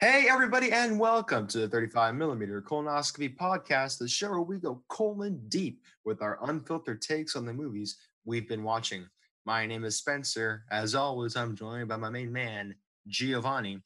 [0.00, 4.82] Hey, everybody, and welcome to the 35 millimeter colonoscopy podcast, the show where we go
[4.88, 9.06] colon deep with our unfiltered takes on the movies we've been watching.
[9.44, 10.64] My name is Spencer.
[10.70, 12.74] As always, I'm joined by my main man,
[13.08, 13.82] Giovanni.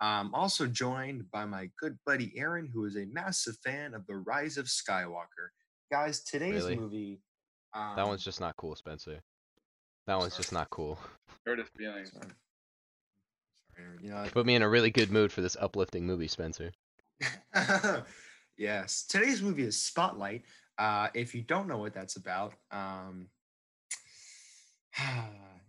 [0.00, 4.16] I'm also joined by my good buddy Aaron, who is a massive fan of The
[4.16, 5.50] Rise of Skywalker.
[5.92, 6.76] Guys, today's Really?
[6.76, 7.20] movie.
[7.72, 9.20] Um, That one's just not cool, Spencer.
[10.08, 10.98] That one's just not cool.
[11.46, 12.10] Hurt his feelings.
[12.12, 12.26] sorry.
[13.76, 16.28] Sorry, Aaron, you know, Put me in a really good mood for this uplifting movie,
[16.28, 16.72] Spencer.
[18.56, 19.04] yes.
[19.06, 20.42] Today's movie is Spotlight.
[20.78, 23.28] Uh, if you don't know what that's about, um,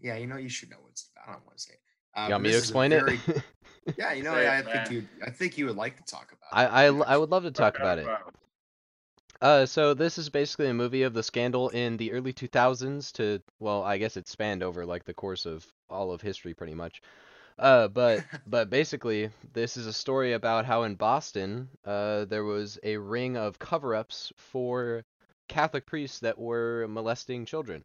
[0.01, 1.29] yeah, you know you should know what it's about.
[1.29, 1.79] I don't want to say it.
[2.15, 3.43] Uh, You want me to this is a explain very- it?
[3.97, 6.31] Yeah, you know, Say I, I think you, I think you would like to talk
[6.31, 6.57] about.
[6.57, 6.69] I, it.
[6.69, 8.07] I, l- I would love to talk about it.
[9.41, 13.41] Uh, so this is basically a movie of the scandal in the early 2000s to,
[13.59, 17.01] well, I guess it spanned over like the course of all of history pretty much.
[17.57, 22.79] Uh, but but basically, this is a story about how in Boston, uh, there was
[22.83, 25.03] a ring of cover-ups for
[25.47, 27.83] Catholic priests that were molesting children.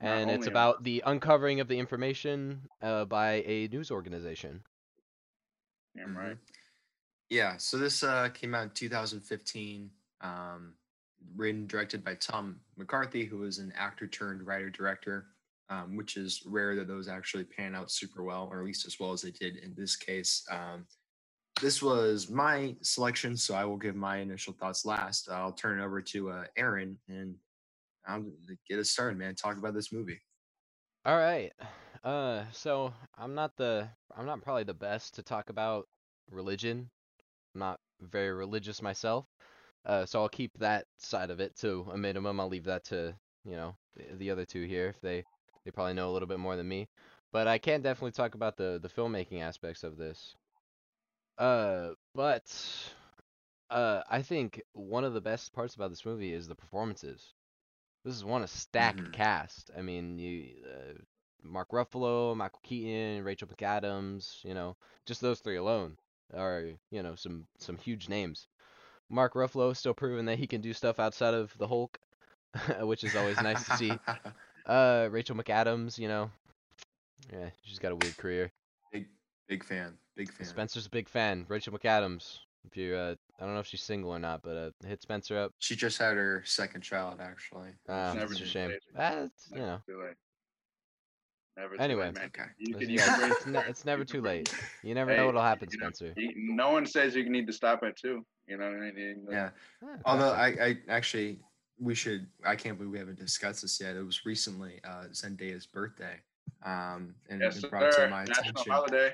[0.00, 4.62] And it's about the uncovering of the information uh, by a news organization.
[5.96, 6.36] Damn right.
[6.36, 6.38] Mhm.
[7.30, 9.90] Yeah, so this uh, came out in 2015.
[10.20, 10.74] Um,
[11.36, 15.33] written, directed by Tom McCarthy, who is an actor turned writer director,
[15.70, 18.98] um, which is rare that those actually pan out super well, or at least as
[19.00, 20.44] well as they did in this case.
[20.50, 20.86] Um,
[21.60, 25.28] this was my selection, so I will give my initial thoughts last.
[25.30, 27.36] I'll turn it over to uh, Aaron and
[28.06, 28.24] I'll
[28.68, 29.34] get us started, man.
[29.34, 30.20] Talk about this movie.
[31.04, 31.52] All right.
[32.02, 35.86] Uh, so I'm not the I'm not probably the best to talk about
[36.30, 36.90] religion.
[37.54, 39.26] I'm not very religious myself.
[39.86, 42.40] Uh, so I'll keep that side of it to a minimum.
[42.40, 45.24] I'll leave that to, you know, the, the other two here if they
[45.64, 46.88] they probably know a little bit more than me.
[47.32, 50.36] But I can definitely talk about the the filmmaking aspects of this.
[51.38, 52.44] Uh, but
[53.70, 57.34] uh, I think one of the best parts about this movie is the performances.
[58.04, 59.12] This is one a stacked Mhm.
[59.12, 59.70] cast.
[59.76, 60.94] I mean, you uh,
[61.42, 64.44] Mark Ruffalo, Michael Keaton, Rachel McAdams.
[64.44, 65.96] You know, just those three alone
[66.34, 68.48] are you know some some huge names.
[69.10, 71.98] Mark Ruffalo still proving that he can do stuff outside of the Hulk,
[72.80, 74.00] which is always nice to see.
[74.66, 76.30] Uh, Rachel McAdams, you know,
[77.32, 78.50] yeah, she's got a weird career.
[78.92, 79.06] big,
[79.48, 79.98] big fan.
[80.16, 80.46] Big fan.
[80.46, 81.44] Spencer's a big fan.
[81.48, 82.38] Rachel McAdams.
[82.66, 85.36] If you, uh, I don't know if she's single or not, but uh, hit Spencer
[85.36, 85.52] up.
[85.58, 87.68] She just had her second child, actually.
[87.88, 88.70] Ah, never it's a shame.
[88.70, 88.80] late.
[88.96, 89.80] Ah, you know.
[91.56, 92.06] Never Anyway.
[92.06, 92.18] late.
[92.24, 92.42] Okay.
[92.58, 94.52] You it's, can, you yeah, it's, ne- it's never too late.
[94.82, 96.14] You never Hey, know what'll happen, you know, Spencer.
[96.16, 98.24] you- no one says you need to stop at two.
[98.48, 99.26] You know what I mean?
[99.30, 99.50] Yeah.
[99.84, 100.32] Ah, Although.
[100.32, 101.38] I, I actually
[101.78, 103.96] we should I can't believe we haven't discussed this yet.
[103.96, 106.16] It was recently uh Zendaya's birthday.
[106.64, 108.08] Um and Yes, it brought to sir.
[108.08, 108.72] my National attention.
[108.72, 109.12] holiday.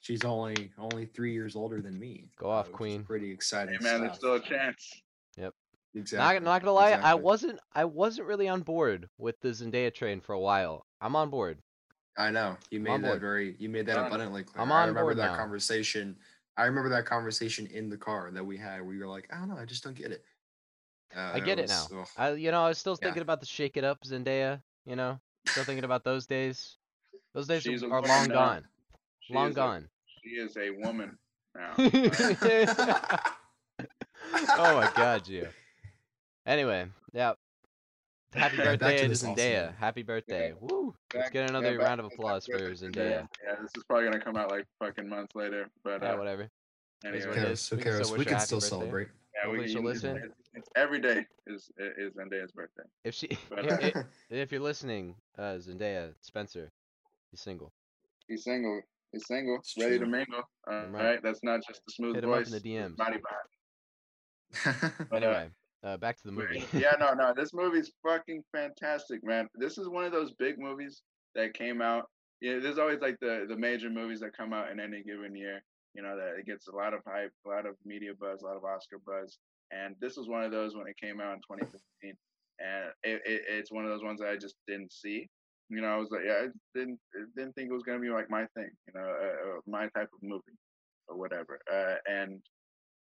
[0.00, 2.28] She's only only three years older than me.
[2.38, 3.02] Go off, which is queen.
[3.04, 3.74] Pretty exciting.
[3.80, 5.02] Hey man, there's still a chance.
[5.36, 5.52] Yep.
[5.94, 6.34] Exactly.
[6.40, 10.20] not, not gonna lie, I wasn't, I wasn't really on board with the Zendaya train
[10.20, 10.84] for a while.
[11.00, 11.58] I'm on board.
[12.18, 12.56] I know.
[12.70, 13.20] You made that board.
[13.20, 14.06] very you made that Done.
[14.06, 14.62] abundantly clear.
[14.62, 15.36] I'm I remember board that now.
[15.36, 16.16] conversation.
[16.58, 19.38] I remember that conversation in the car that we had where you were like, I
[19.38, 20.24] don't know, I just don't get it.
[21.16, 21.86] Uh, I get it now.
[21.90, 22.08] was- ugh.
[22.18, 23.06] I, you know, I was still Yeah.
[23.06, 24.62] thinking about the Shake It Up Zendaya.
[24.84, 26.76] You know, still thinking about those days.
[27.34, 28.34] Those days She's are, are long now.
[28.34, 28.68] gone.
[29.20, 29.88] She long is a- gone.
[30.22, 31.18] she is a woman
[31.54, 31.72] now.
[34.58, 35.48] oh my god, Gio.
[36.46, 37.32] Anyway, yeah.
[38.34, 39.74] Happy birthday to to this awesome Zendaya.
[39.76, 40.52] Happy birthday.
[40.60, 40.94] Woo.
[41.14, 42.78] Let's get another back- round of applause for it.
[42.78, 43.28] Zendaya.
[43.44, 46.42] Yeah, this is probably gonna come out like fucking months later, but Yeah, uh, whatever.
[46.42, 46.50] Is
[47.04, 47.68] anyway, what it Who is.
[47.68, 47.70] cares?
[47.72, 48.68] We can still We can still birthday.
[48.68, 49.08] celebrate.
[49.34, 50.32] yeah, Hopefully we, she'll it's- listen.
[50.56, 52.82] It's- it's every day is is Zendaya's birthday.
[53.04, 56.72] If she, But, if, uh, if, if you're listening, uh, Zendaya, Spencer,
[57.30, 57.72] he's single.
[58.28, 58.80] He's single.
[59.12, 59.56] He's single.
[59.56, 60.42] It's ready to mingle.
[60.66, 61.04] All Damn right.
[61.04, 61.22] right.
[61.22, 62.96] That's not just a smooth Hit him up in the it's DMs.
[62.96, 64.92] Body body.
[65.10, 65.50] But, uh, Anyway,
[65.84, 66.64] uh, back to the movie.
[66.72, 67.32] yeah, no, no.
[67.36, 69.48] This movie's fucking fantastic, man.
[69.54, 71.02] This is one of those big movies
[71.34, 72.08] that came out.
[72.40, 75.62] Yeah, there's always like the the major movies that come out in any given year.
[75.94, 78.46] You know that it gets a lot of hype, a lot of media buzz, a
[78.46, 79.38] lot of Oscar buzz.
[79.72, 82.14] And this was one of those when it came out in 2015,
[82.60, 85.28] and it, it, it's one of those ones that I just didn't see.
[85.68, 87.00] You know, I was like, yeah, I didn't
[87.36, 88.70] didn't think it was gonna be like my thing.
[88.86, 90.56] You know, uh, uh, my type of movie
[91.08, 91.58] or whatever.
[91.72, 92.40] Uh, and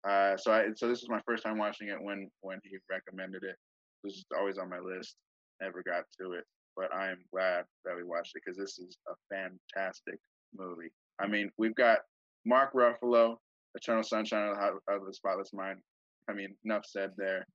[0.08, 3.42] uh, so I so this was my first time watching it when when he recommended
[3.44, 3.56] it.
[4.02, 5.16] This is always on my list.
[5.60, 6.44] Never got to it,
[6.76, 10.18] but I am glad that we watched it because this is a fantastic
[10.56, 10.90] movie.
[11.18, 11.98] I mean, we've got
[12.44, 13.36] Mark Ruffalo,
[13.74, 15.80] Eternal Sunshine of the, of the Spotless Mind.
[16.28, 17.46] I mean, enough said there.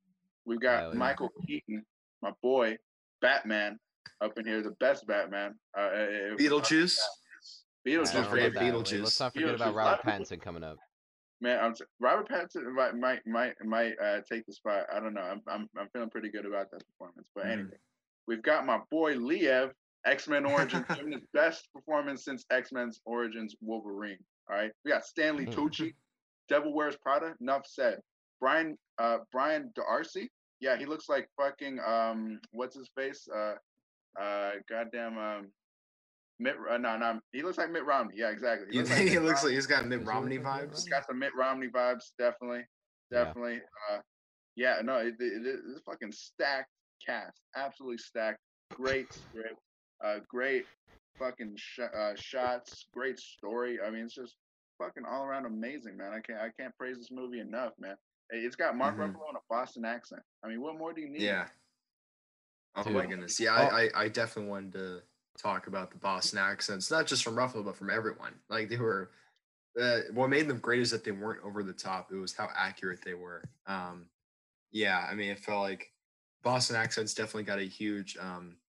[0.45, 0.97] We've got Hell yeah.
[0.99, 1.83] Michael Keaton,
[2.21, 2.77] my boy,
[3.21, 3.77] Batman,
[4.21, 5.53] up in here, the best Batman.
[5.77, 6.97] Uh, uh, uh, Beetlejuice.
[7.87, 8.13] Beetlejuice.
[8.13, 8.63] don't forget forget that.
[8.63, 9.03] Wait, Beetlejuice.
[9.03, 9.55] Let's not forget Beetlejuice.
[9.55, 10.77] about A lot Robert of people- Pattinson coming up.
[11.43, 14.85] Man, I'm t- Robert Pattinson might might might might uh, take the spot.
[14.93, 15.21] I don't know.
[15.21, 17.27] I'm I'm I'm feeling pretty good about that performance.
[17.33, 17.51] But Mhm.
[17.51, 17.77] anyway,
[18.27, 19.71] we've got my boy Liev,
[20.05, 24.19] X Men Origins, giving his best performance since X Men's Origins Wolverine.
[24.51, 25.53] All right, we got Stanley Mhm.
[25.55, 25.95] Tucci,
[26.47, 27.33] Devil Wears Prada.
[27.41, 27.99] Enough said.
[28.41, 30.29] Brian uh Brian D'Arcy.
[30.59, 33.53] Yeah, he looks like fucking um what's his face uh
[34.21, 35.47] uh goddamn um
[36.39, 38.15] Mitt uh, no no he looks like Mitt Romney.
[38.17, 38.67] Yeah, exactly.
[38.71, 39.49] He, looks like he Mitt looks Romney.
[39.49, 40.75] like he's got Mitt Romney look like Mitt vibes.
[40.83, 42.63] He's got some Mitt Romney vibes, definitely,
[43.11, 43.23] Yeah.
[43.25, 43.61] definitely.
[43.91, 43.99] Uh,
[44.57, 46.69] yeah, no, it, it, it- it's fucking stacked
[47.05, 48.39] cast, absolutely stacked.
[48.73, 49.59] Great script,
[50.03, 50.65] uh, great
[51.19, 53.79] fucking sh- uh, shots, great story.
[53.85, 54.35] I mean, it's just
[54.77, 56.11] fucking all around amazing, man.
[56.13, 57.95] I can't, I can't praise this movie enough, man.
[58.31, 59.13] It- It's got Mark Mhm.
[59.13, 60.23] Ruffalo in a Boston accent.
[60.43, 61.21] I mean, what more do you need?
[61.21, 61.49] Yeah.
[62.75, 62.93] Oh Dude.
[62.93, 63.39] my goodness.
[63.39, 63.75] Yeah, Oh.
[63.75, 65.03] I, I, I definitely wanted to
[65.37, 68.41] talk about the Boston accents, not just from Ruffalo, but from everyone.
[68.49, 69.11] Like they were.
[69.79, 72.11] Uh, what made them great is that they weren't over the top.
[72.11, 73.49] It was how accurate they were.
[73.67, 74.09] Um,
[74.71, 75.93] yeah, I mean, it felt like
[76.43, 78.59] Boston accents definitely got a huge, um,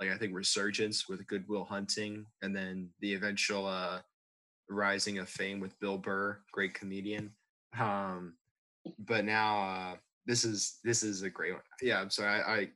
[0.00, 4.02] like I think resurgence with Good Will Hunting, and then the eventual uh,
[4.68, 7.36] rising of fame with Bill Burr, great comedian.
[7.78, 8.37] Um,
[8.98, 9.96] but now uh,
[10.26, 11.62] this is this is a great one.
[11.82, 12.40] Yeah, I'm sorry.
[12.42, 12.68] I I I,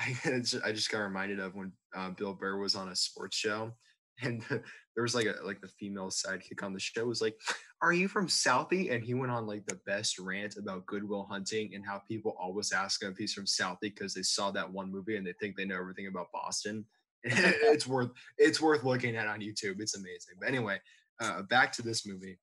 [0.00, 2.96] I, it's ju- I just got reminded of when uh, Bill Burr was on a
[2.96, 3.72] sports show,
[4.22, 7.36] and there was like a like the female sidekick on the show was like,
[7.82, 11.24] "Are you from Southie?" And he went on like the best rant about Good Will
[11.24, 14.70] Hunting and how people always ask him if he's from Southie because they saw that
[14.70, 16.84] one movie and they think they know everything about Boston.
[17.24, 19.80] it's worth it's worth looking at on YouTube.
[19.80, 20.36] It's amazing.
[20.38, 20.80] But anyway,
[21.20, 22.38] uh, back to this movie.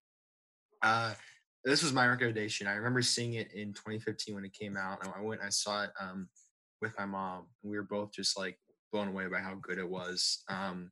[0.81, 1.13] Uh,
[1.65, 2.67] this was my recommendation.
[2.67, 4.99] I remember seeing it in 2015 when it came out.
[5.15, 6.29] I went, I saw it um,
[6.81, 8.59] with my mom, we were both just like
[8.91, 10.43] blown away by how good it was.
[10.47, 10.91] Um,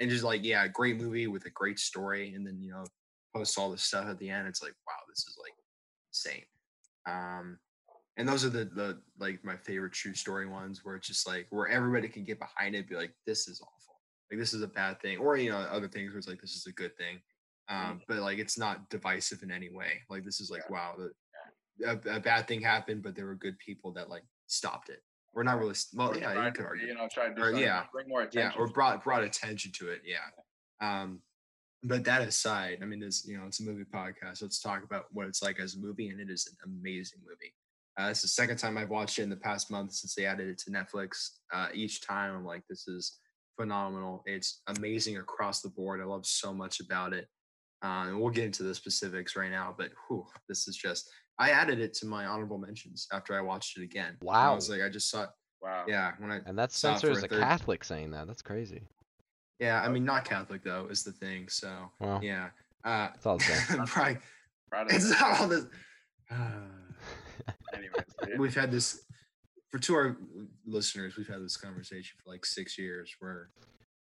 [0.00, 2.32] and just like, yeah, great movie with a great story.
[2.34, 2.84] And then you know,
[3.36, 5.52] post all the stuff at the end, it's like, wow, this is like
[6.10, 6.44] insane.
[7.06, 7.58] Um,
[8.16, 11.46] and those are the the like my favorite true story ones, where it's just like
[11.50, 14.00] where everybody can get behind it, be like, this is awful,
[14.30, 16.54] like this is a bad thing, or you know, other things where it's like this
[16.54, 17.18] is a good thing
[17.68, 20.02] um, but like it's not divisive in any way.
[20.10, 23.58] Like this is like wow, the, a, a bad thing happened, but there were good
[23.58, 25.02] people that like stopped it.
[25.34, 25.74] We're not really.
[25.94, 26.86] Well, Or yeah, you could argue.
[26.86, 30.02] you know, try to Or, yeah, bring more yeah, or brought brought attention to it.
[30.04, 30.18] Yeah.
[30.80, 31.20] Um,
[31.82, 34.42] but that aside, I mean, this you know, it's a movie podcast.
[34.42, 37.52] Let's talk about what it's like as a movie, and it is an amazing movie.
[37.98, 40.48] Uh, it's the second time I've watched it in the past month since they added
[40.48, 41.30] it to Netflix.
[41.52, 43.18] Uh, each time I'm like, this is
[43.56, 44.22] phenomenal.
[44.26, 46.00] It's amazing across the board.
[46.00, 47.28] I love so much about it.
[47.84, 51.10] Uh, and we'll get into the specifics right now, but whew, this is just.
[51.38, 54.16] I added it to my honorable mentions after I watched it again.
[54.20, 54.54] And I Wow.
[54.54, 55.30] was like, I just saw it.
[55.60, 55.84] wow.
[55.86, 58.10] Yeah, when I And that's saw it Spencer for as a a third- Catholic saying
[58.12, 58.26] that.
[58.26, 58.82] That's crazy.
[59.58, 61.48] Yeah, I mean, not Catholic though is the thing.
[61.48, 62.50] So Well, yeah,
[62.84, 63.84] uh, it's all the same.
[63.96, 64.18] right.
[64.70, 65.66] Proud of It's not all this.
[67.74, 69.02] Anyways, we've had this
[69.70, 70.16] for two of our
[70.66, 71.16] listeners.
[71.16, 73.50] We've had this conversation for like six years, where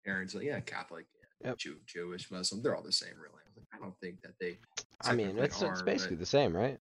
[0.05, 1.05] Aaron's like, "Yeah, Catholic,
[1.41, 1.57] yeah, Yep.
[1.57, 3.33] Jew, Jewish, Muslim, they're all the same, really."
[3.73, 4.57] I was like, I don't think that they.
[5.03, 6.79] I mean, technically it's, it's basically but the same, right?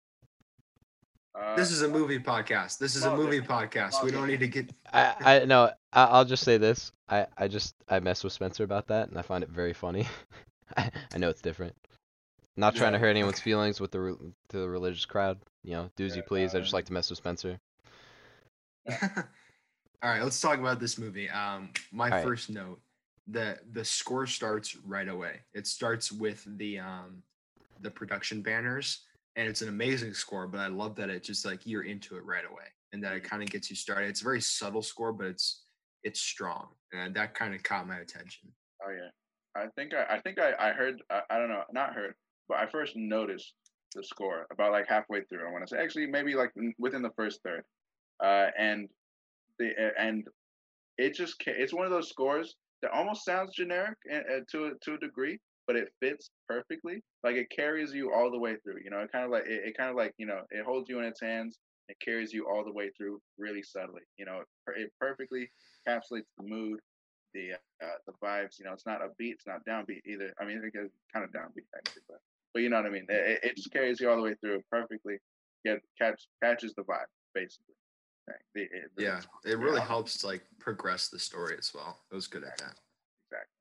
[1.34, 2.78] Uh, This is a movie podcast.
[2.78, 3.42] This is a movie yeah.
[3.42, 3.94] podcast.
[3.94, 4.18] Well, We yeah.
[4.18, 4.70] don't need to get.
[4.92, 5.70] I I no.
[5.92, 6.92] I, I'll just say this.
[7.08, 10.06] I I just I mess with Spencer about that, and I find it very funny.
[10.76, 11.74] I, I know it's different.
[12.56, 14.16] Not trying to hurt anyone's feelings with the re-
[14.50, 15.38] to the religious crowd.
[15.64, 16.54] You know, doozy Yeah, please.
[16.54, 17.58] I just uh, like to mess with Spencer.
[18.90, 21.28] All right, let's talk about this movie.
[21.30, 22.24] Um, my All right.
[22.24, 22.80] first note:
[23.28, 25.40] the the score starts right away.
[25.54, 27.22] It starts with the um,
[27.80, 29.00] the production banners,
[29.36, 30.46] and it's an amazing score.
[30.46, 33.24] But I love that it just like you're into it right away, and that it
[33.24, 34.08] kind of gets you started.
[34.08, 35.62] It's a very subtle score, but it's
[36.02, 38.50] it's strong, and that kind of caught my attention.
[38.86, 39.10] Oh yeah,
[39.56, 42.14] I think I, I think I, I heard I, I don't know not heard,
[42.48, 43.54] but I first noticed
[43.94, 45.46] the score about like halfway through.
[45.46, 47.62] I want to say actually maybe like within the first third,
[48.22, 48.88] uh, and
[49.58, 50.26] the and
[50.98, 54.70] it just it's one of those scores that almost sounds generic a- a- to a,
[54.82, 57.02] to a degree, but it fits perfectly.
[57.22, 58.80] Like it carries you all the way through.
[58.84, 60.88] You know, it kind of like it, it kind of like you know it holds
[60.90, 61.58] you in its hands.
[61.88, 64.02] It carries you all the way through really subtly.
[64.18, 65.50] You know, it, it perfectly
[65.88, 66.80] encapsulates the mood,
[67.32, 68.58] the uh, the vibes.
[68.58, 70.32] You know, it's not upbeat, it's not downbeat either.
[70.40, 72.18] I mean, it's kind of downbeat actually, but
[72.52, 73.06] but you know what I mean.
[73.08, 75.16] It, it just carries you all the way through perfectly.
[75.64, 77.74] Get catch catches the vibe basically.
[78.26, 78.36] Right.
[78.54, 82.04] The- it- the- Yeah, it's- it really yeah, helps like progress the story as well.
[82.10, 82.78] It was good at that.
[83.30, 83.58] Exactly.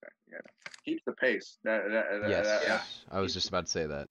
[0.00, 0.32] Exactly.
[0.32, 0.70] Yeah.
[0.84, 1.58] Keeps the pace.
[1.64, 2.82] That, that, that, Yes, that- yeah.
[3.10, 4.08] I was just about to say that.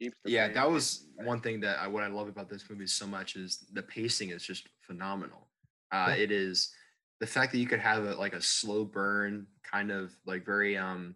[0.00, 0.54] keeps the yeah pace.
[0.56, 3.58] that was one thing that I, what i love about this movie so much is
[3.72, 5.46] the pacing is just phenomenal
[5.92, 6.24] uh Yeah.
[6.24, 6.74] it is
[7.20, 10.76] the fact that you could have a, like a slow burn kind of like very
[10.76, 11.14] um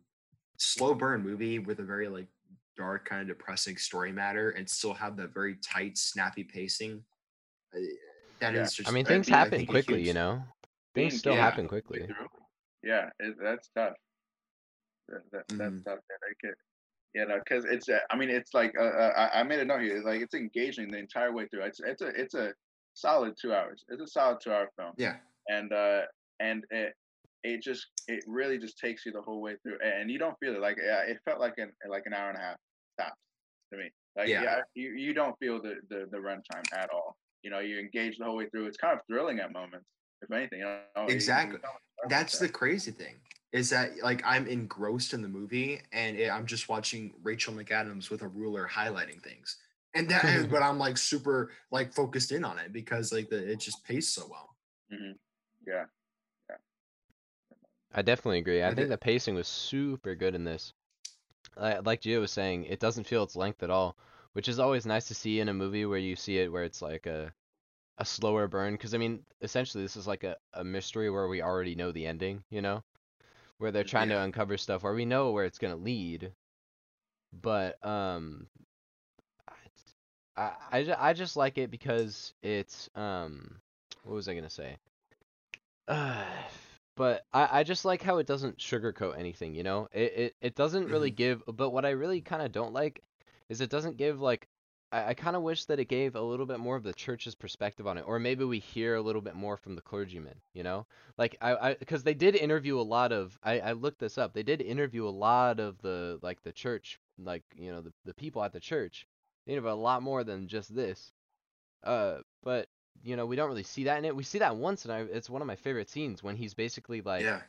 [0.58, 2.28] slow burn movie with a very like
[2.76, 7.02] dark kind of depressing story matter and still have that very tight snappy pacing
[8.40, 8.62] that Yeah.
[8.62, 10.42] is just I mean, things be, I happen think, a quickly, huge- you know.
[10.94, 12.08] Being Things still yeah, happen quickly.
[12.82, 13.94] Yeah, it, that's tough.
[15.08, 15.84] That, that, That's Mhm.
[15.84, 16.00] tough.
[16.10, 16.54] Yeah, I could,
[17.14, 17.88] you know, because it's.
[17.88, 19.96] uh, I mean, it's like uh, uh, I, I made a note here.
[19.96, 21.64] It's like it's engaging the entire way through.
[21.64, 22.52] It's it's a it's a
[22.94, 23.84] solid two hours.
[23.88, 24.92] It's a solid two hour film.
[24.96, 25.16] yeah
[25.50, 26.02] and uh
[26.40, 26.92] and it
[27.42, 30.52] it just it really just takes you the whole way through and you don't feel
[30.54, 32.56] it like yeah it felt like an like an hour and a half
[33.00, 33.16] tops
[33.72, 34.60] to me like yeah, Yeah.
[34.75, 38.25] you, you don't feel the the, the runtime at all you know you're engaged the
[38.25, 39.87] whole way through it's kind of thrilling at moments
[40.23, 41.59] if anything you know you- you Exactly.
[42.09, 43.21] that's with the crazy thing
[43.52, 48.11] is that like i'm engrossed in the movie and it, i'm just watching rachel mcadams
[48.11, 49.57] with a ruler highlighting things
[49.95, 53.50] and that is but i'm like super like focused in on it because like the
[53.52, 54.57] it just paced so well
[54.92, 55.14] Mhm.
[55.66, 55.85] yeah
[57.95, 58.62] I definitely agree.
[58.62, 60.75] I think it- the pacing was super good in this.
[61.57, 63.97] Like, like Gio was saying, it doesn't feel its length at all,
[64.38, 66.80] which is always nice to see in a movie where you see it where it's
[66.80, 67.33] like a
[67.99, 68.75] a slower burn.
[68.75, 72.07] Because I mean, essentially, this is like a, a mystery where we already know the
[72.07, 72.85] ending, you know,
[73.57, 76.30] where they're trying to uncover stuff where we know where it's gonna lead.
[77.33, 78.47] But um,
[80.37, 83.57] I I, I just like it because it's um,
[84.04, 84.76] what was I gonna say?
[85.88, 86.23] Uh,
[86.95, 89.88] but I, I just like how it doesn't sugarcoat anything, you know?
[89.90, 93.02] It it, it doesn't really give but what I really kind of don't like
[93.48, 94.48] is it doesn't give like
[94.90, 97.34] I, I kind of wish that it gave a little bit more of the church's
[97.34, 100.62] perspective on it, or maybe we hear a little bit more from the clergymen, you
[100.62, 100.86] know?
[101.16, 104.32] Like I, because they did interview a lot of I, I looked this up.
[104.32, 108.14] They did interview a lot of the like the church, like you know the the
[108.14, 109.06] people at the church.
[109.46, 111.12] They interview a lot more than just this.
[111.84, 112.68] Uh, but
[113.02, 114.16] you know we don't really see that in it.
[114.16, 117.00] We see that once, and I, it's one of my favorite scenes when he's basically
[117.00, 117.40] like yeah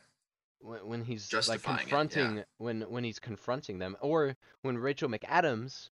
[0.60, 1.76] when, when he's like Justifying it, yeah.
[1.82, 5.90] confronting when when he's confronting them or when Rachel McAdams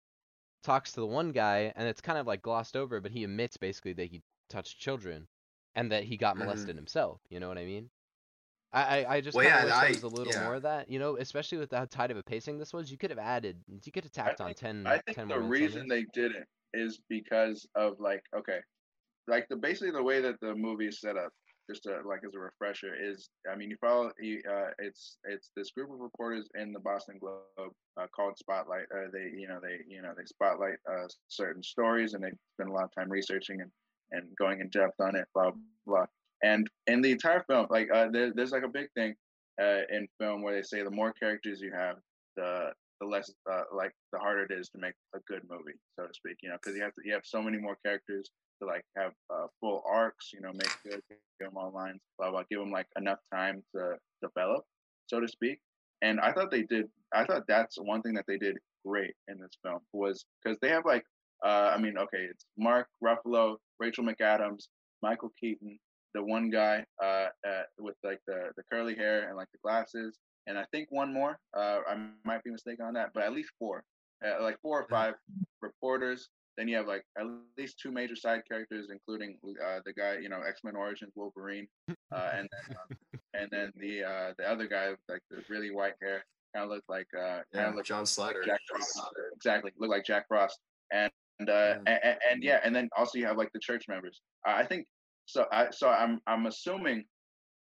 [0.63, 3.57] talks to the one guy and it's kind of like glossed over but he admits
[3.57, 5.27] basically that he touched children
[5.75, 6.39] and that he got Mhm.
[6.39, 7.89] molested himself you know what I mean
[8.71, 10.43] I I, I just Well, yeah, wish there was a little yeah.
[10.43, 12.97] more of that you know especially with how tight of a pacing this was you
[12.97, 15.87] could have added you could have tacked on think- 10 I think 10 the reason
[15.87, 18.59] they didn't is because of like okay,
[19.27, 21.31] like the basically the way that the movie is set up.
[21.69, 24.11] Just to, like as a refresher is, I mean, you follow.
[24.19, 28.85] You, uh, it's it's this group of reporters in the Boston Globe uh, called Spotlight.
[28.93, 32.71] Uh, they you know they you know they spotlight uh, certain stories and they spend
[32.71, 33.71] a lot of time researching and
[34.11, 35.27] and going in depth on it.
[35.35, 35.51] Blah
[35.85, 36.05] blah.
[36.41, 39.13] And in the entire film, like uh, there, there's like a big thing
[39.61, 41.97] uh, in film where they say the more characters you have,
[42.35, 43.31] the the less
[43.71, 46.37] like the harder it is to make a good movie, so to speak.
[46.41, 49.11] You know, because you have to you have so many more characters to like have
[49.33, 50.31] uh, full arcs.
[50.33, 52.43] You know, make good, give them all lines, blah blah.
[52.49, 54.63] Give them like enough time to develop,
[55.07, 55.59] so to speak.
[56.01, 56.87] And I thought they did.
[57.13, 60.69] I thought that's one thing that they did great in this film was because they
[60.69, 61.03] have like
[61.43, 64.65] uh, I mean, okay, it's Mark Ruffalo, Rachel McAdams,
[65.01, 65.79] Michael Keaton,
[66.13, 70.17] the one guy uh, uh, with like the the curly hair and like the glasses,
[70.47, 71.37] and I think one more.
[71.55, 73.83] Uh, I might be mistaken on that, but at least four,
[74.25, 75.13] uh, like four or five
[75.61, 76.29] reporters.
[76.59, 77.25] Then you have like at
[77.57, 81.69] least two major side characters, including uh, the guy, you know, X Men Origins Wolverine,
[82.11, 85.71] uh, and then um, and then the uh, the other guy with like the really
[85.71, 88.99] white hair, kind of looked like uh, yeah looked John Slattery Jack Frost.
[89.37, 90.59] Exactly, look like Jack Frost.
[90.91, 91.99] And and, uh, Yeah.
[92.03, 94.19] and and yeah, and then also you have like the church members.
[94.45, 94.85] Uh, I think
[95.27, 95.45] so.
[95.53, 97.05] I so I'm I'm assuming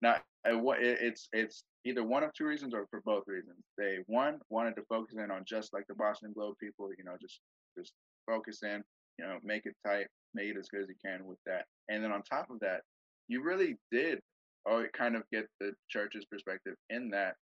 [0.01, 3.57] not uh, what it, it's it's either one of two reasons or for both reasons.
[3.77, 7.17] They one wanted to focus in on just like the Boston Globe people, you know,
[7.19, 7.41] just
[7.77, 7.91] just
[8.27, 8.83] focus in,
[9.17, 11.65] you know, make it tight, make it as good as you can with that.
[11.89, 12.81] And then on top of that,
[13.27, 14.19] you really did
[14.67, 17.35] oh, kind of get the church's perspective in that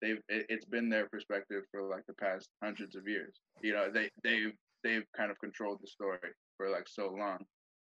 [0.00, 3.34] they've it, it's been their perspective for like the past hundreds of years.
[3.62, 6.18] You know, they they've they've kind of controlled the story
[6.56, 7.44] for like so long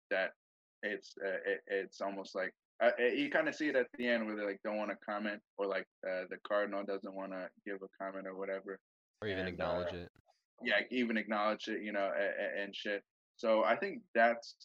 [0.10, 0.32] that
[0.84, 2.52] it's uh, it, it's almost like
[2.84, 4.90] uh, uh, you kind of see it at the end where they like don't want
[4.90, 8.80] to comment or like uh, the cardinal doesn't want to give a comment or whatever.
[9.22, 10.10] or even and, acknowledge uh, it
[10.64, 13.04] Yeah, even acknowledge it, you know, and, and shit.
[13.38, 14.56] So I think that's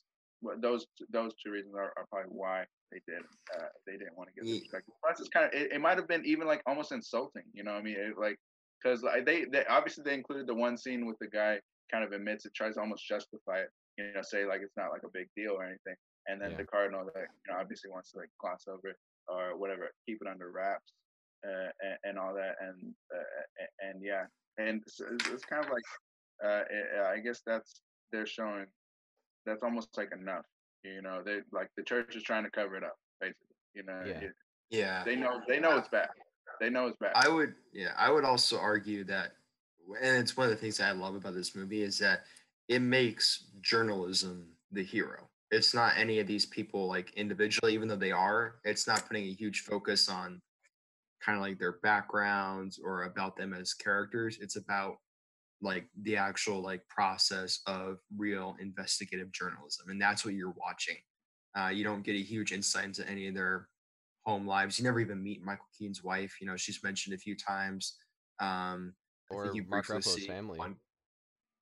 [0.40, 3.22] what those those two reasons are, are probably why they did
[3.56, 4.94] uh, they didn't want to give the Ye- perspective.
[5.02, 7.72] Plus, it's kind of it, it might have been even like almost insulting, you know.
[7.72, 8.38] what I mean, it, like
[8.82, 11.58] because like they, they obviously they included the one scene with the guy
[11.90, 14.90] kind of admits it, tries to almost justify it, you know, say like it's not
[14.90, 15.94] like a big deal or anything,
[16.28, 16.58] and then Yeah.
[16.58, 18.96] the cardinal that you know obviously wants to like gloss over it
[19.28, 20.92] or whatever, keep it under wraps
[21.46, 24.26] uh, and, and all that, and uh, and yeah,
[24.58, 25.84] and so it's, it's kind of like
[26.44, 26.62] uh,
[27.08, 27.80] I I guess that's
[28.12, 28.66] they're showing
[29.44, 30.44] that's almost like enough,
[30.84, 31.22] you know.
[31.24, 34.20] They like the church is trying to cover it up, basically, You know, Yeah.
[34.20, 34.32] it-
[34.70, 35.04] Yeah.
[35.04, 36.08] they know they know it's bad.
[36.60, 37.12] They know it's bad.
[37.14, 39.32] I would, yeah, I would also argue that,
[40.02, 42.24] and it's one of the things I love about this movie is that
[42.68, 45.28] it makes journalism the hero.
[45.52, 48.56] It's not any of these people like individually, even though they are.
[48.64, 50.40] It's not putting a huge focus on
[51.24, 54.38] kind of like their backgrounds or about them as characters.
[54.40, 54.96] It's about
[55.62, 60.96] like the actual like process of real investigative journalism, and that's what you're watching.
[61.58, 63.68] Uh, you don't get a huge insight into any of their
[64.26, 64.78] home lives.
[64.78, 66.36] You never even meet Michael Keaton's wife.
[66.40, 67.96] You know, she's mentioned a few times.
[68.40, 68.94] Um,
[69.30, 70.58] Or you Mark briefly Ruffalo's see family.
[70.58, 70.76] one-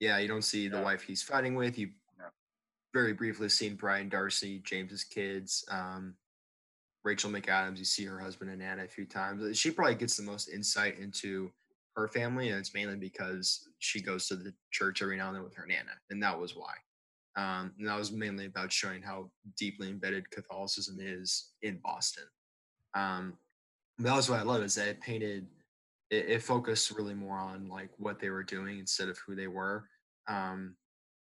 [0.00, 1.78] yeah, you don't see the wife he's fighting with.
[1.78, 2.30] You Yeah.
[2.92, 5.64] very briefly seen Brian d'Arcy, James's kids.
[5.68, 6.16] Um,
[7.04, 9.58] Rachel McAdams, you see her husband and Anna a few times.
[9.58, 11.52] She probably gets the most insight into
[11.96, 15.44] her family, and it's mainly because she goes to the church every now and then
[15.44, 16.73] with her nana, and that was why.
[17.37, 22.25] Um, and that was mainly about showing how deeply embedded Catholicism is in Boston.
[22.94, 23.34] Um,
[23.99, 25.46] that was what I love is that it painted,
[26.11, 29.49] it, it focused really more on like what they were doing instead of who they
[29.49, 29.88] were,
[30.28, 30.76] um,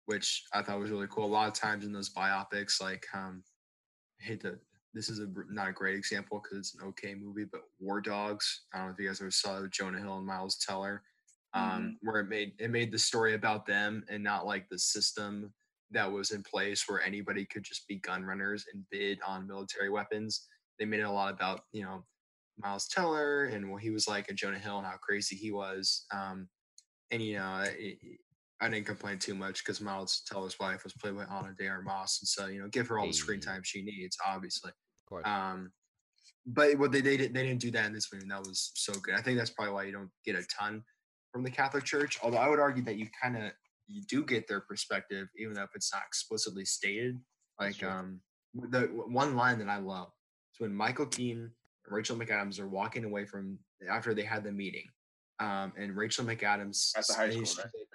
[0.05, 1.25] which I thought was really cool.
[1.25, 3.43] A lot of times in those biopics, like um,
[4.21, 4.59] I hate to
[4.93, 8.63] this is a not a great example because it's an okay movie, but War Dogs.
[8.73, 11.03] I don't know if you guys ever saw Jonah Hill and Miles Teller,
[11.53, 15.53] um, where it made it made the story about them and not like the system
[15.91, 19.89] that was in place where anybody could just be gun runners and bid on military
[19.89, 20.47] weapons.
[20.79, 22.03] They made it a lot about you know
[22.57, 26.05] Miles Teller and what he was like, and Jonah Hill and how crazy he was.
[26.13, 26.47] Um,
[27.11, 27.99] and you know, it-
[28.61, 32.19] I didn't complain too much because Miles Teller's wife was played by Ana de Armas,
[32.21, 34.71] and so you know, give her all the screen time she needs, obviously.
[35.25, 35.71] Um,
[36.45, 38.71] but what they they, did, they didn't do that in this movie, and that was
[38.75, 39.15] so good.
[39.15, 40.83] I think that's probably why you don't get a ton
[41.31, 42.19] from the Catholic Church.
[42.23, 43.51] Although I would argue that you kind of
[43.87, 47.19] you do get their perspective, even though if it's not explicitly stated.
[47.59, 48.21] Like um,
[48.53, 50.09] the one line that I love
[50.53, 51.51] is when Michael Keaton
[51.85, 54.85] and Rachel McAdams are walking away from after they had the meeting,
[55.39, 57.90] um, and Rachel McAdams At the high school, right?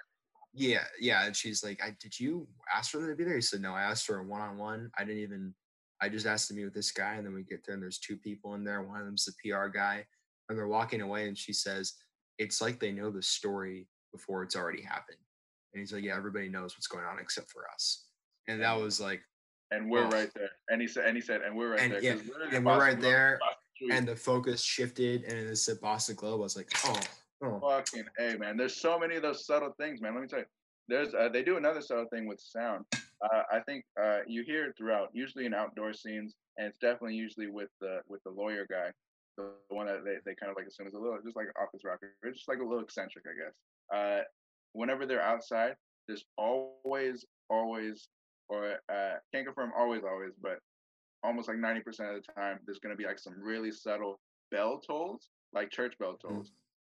[0.53, 3.41] Yeah, yeah, and she's like, I, "Did you ask for them to be there?" He
[3.41, 4.89] said, "No, I asked for a one-on-one.
[4.97, 5.53] I didn't even.
[6.01, 7.99] I just asked to meet with this guy, and then we get there, and there's
[7.99, 8.81] two people in there.
[8.83, 10.05] One of them's the PR guy,
[10.49, 11.93] and they're walking away, and she says,
[12.37, 15.17] "It's like they know the story before it's already happened."
[15.73, 18.07] And he's like, "Yeah, everybody knows what's going on except for us."
[18.47, 19.21] And that was like,
[19.71, 20.09] and we're Oh.
[20.09, 20.49] right there.
[20.69, 22.01] And he said, and he said, and we're right And there.
[22.01, 22.15] yeah,
[22.51, 23.39] and we're right there,
[23.91, 26.39] and the focus shifted, and it said Boston Globe.
[26.39, 26.99] I was like, "Oh,
[27.43, 28.57] oh, fucking hey, man.
[28.57, 30.13] There's so many of those subtle things, man.
[30.13, 30.45] Let me tell you.
[30.89, 32.85] There's uh, they do another subtle thing with sound.
[32.93, 37.15] Uh, I think uh, you hear it throughout, usually in outdoor scenes, and it's definitely
[37.15, 38.91] usually with the with the lawyer guy,
[39.37, 41.81] the, one that they, they kind of like assume is a little just like office
[41.83, 43.53] rocker, it's just like a little eccentric, I guess.
[43.93, 44.23] Uh,
[44.73, 45.75] whenever they're outside,
[46.07, 48.07] there's always, always,
[48.49, 50.59] or uh, can't confirm always, always, but
[51.23, 54.19] almost like 90% of the time, there's gonna be like some really subtle
[54.51, 56.51] bell tolls, like church bell tolls,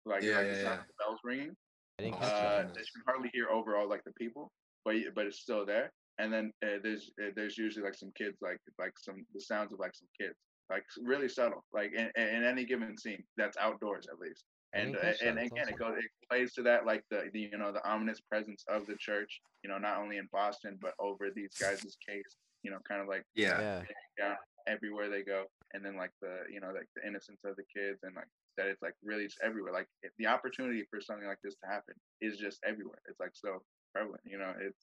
[0.07, 0.23] like.
[0.23, 0.81] Yeah, like yeah, the sound yeah.
[0.81, 1.57] of the bells ringing
[1.99, 2.57] I didn't catch uh, that.
[2.59, 2.77] goodness.
[2.77, 4.51] that you can hardly hear overall like the people,
[4.85, 5.91] but but it's still there.
[6.19, 9.73] And then uh, there's uh, there's usually like some kids like like some the sounds
[9.73, 10.35] of like some kids
[10.71, 14.45] like really subtle like in, in any given scene that's outdoors at least.
[14.75, 15.35] I And uh, and that.
[15.37, 18.21] That's again it goes it plays to that like the, the you know the ominous
[18.21, 22.37] presence of the church you know not only in Boston but over these guys' case
[22.63, 23.83] you know kind of like yeah,
[24.19, 24.35] Yeah.
[24.69, 28.01] everywhere they go and then like the you know like the innocence of the kids
[28.05, 31.55] and like that it's like really just everywhere like the opportunity for something like this
[31.57, 33.63] to happen is just everywhere it's like so
[33.95, 34.79] prevalent you know it's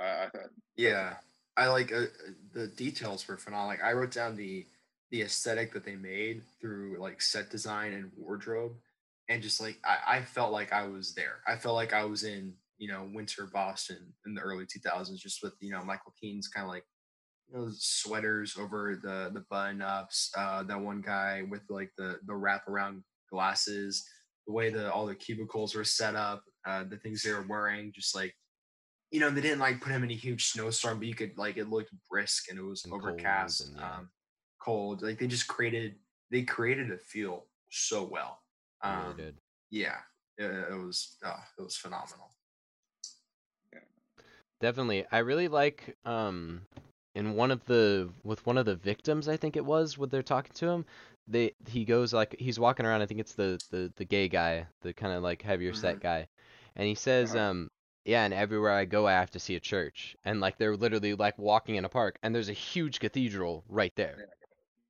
[0.00, 1.14] uh, i thought yeah."
[1.58, 2.04] I like uh,
[2.52, 3.68] the details were phenomenal.
[3.68, 4.64] Like I wrote down the
[5.10, 8.76] the aesthetic that they made through like set design and wardrobe,
[9.28, 11.40] and just like I, I felt like I was there.
[11.48, 15.42] I felt like I was in you know winter Boston in the early 2000s, just
[15.42, 16.84] with you know Michael Keaton's kind of like
[17.50, 20.30] you know sweaters over the the button ups.
[20.36, 24.06] Uh, that one guy with like the the wrap around glasses,
[24.46, 27.92] the way the all the cubicles were set up, uh, the things they were wearing,
[27.94, 28.34] just like
[29.10, 31.56] you know they didn't like put him in a huge snowstorm, but you could like
[31.56, 33.96] it looked brisk and it was And cold overcast, and, yeah.
[33.96, 34.10] um,
[34.62, 35.02] cold.
[35.02, 35.94] Like they just created
[36.30, 38.40] they created a feel so well.
[38.82, 39.36] Um, really did.
[39.70, 39.96] yeah,
[40.36, 42.30] it, it was uh, it was phenomenal.
[43.72, 43.80] Yeah.
[44.60, 45.06] Definitely.
[45.10, 46.62] I really like um
[47.18, 50.22] in one of the with one of the victims, I think it was, when they're
[50.22, 50.84] talking to him,
[51.26, 54.66] they he goes like he's walking around, I think it's the the the gay guy,
[54.82, 56.28] the kind of like heavier set guy.
[56.76, 57.70] And he says um
[58.04, 60.16] yeah, and everywhere I go I have to see a church.
[60.24, 63.94] And like they're literally like walking in a park and there's a huge cathedral right
[63.96, 64.28] there.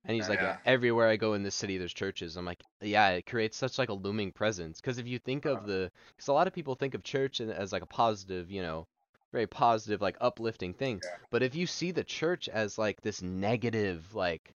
[0.05, 0.57] And he's like, Yeah.
[0.65, 2.37] everywhere I go in this city, there's churches.
[2.37, 4.81] I'm like, yeah, it creates such like a looming presence.
[4.81, 7.71] Because if you think of the, because a lot of people think of church as
[7.73, 8.87] like a positive, you know,
[9.31, 11.01] very positive, like uplifting thing.
[11.03, 11.09] Yeah.
[11.31, 14.53] But if you see the church as like this negative, like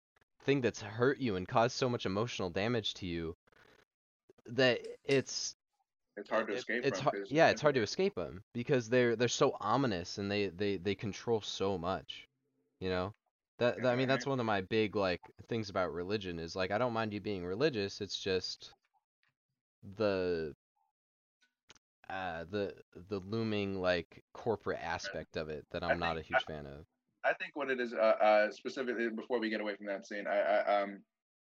[0.44, 3.36] thing that's hurt you and caused so much emotional damage to you
[4.46, 5.56] that it's
[6.16, 9.16] It's hard to it- escape it's hard, yeah, it's hard to escape them because they're
[9.16, 12.28] they're so ominous and they they they control so much,
[12.80, 13.14] you know.
[13.58, 14.30] That, that I mean that's mm-hmm.
[14.30, 17.44] one of my big like things about religion is like I don't mind you being
[17.44, 18.00] religious.
[18.00, 18.72] It's just
[19.96, 20.54] the
[22.10, 22.74] uh the
[23.08, 26.66] the looming like corporate aspect of it that I I'm not a think- huge fan
[26.66, 26.84] of.
[27.22, 30.24] I think what it is, uh, uh, specifically before we get away from that scene,
[30.26, 31.00] I, I um,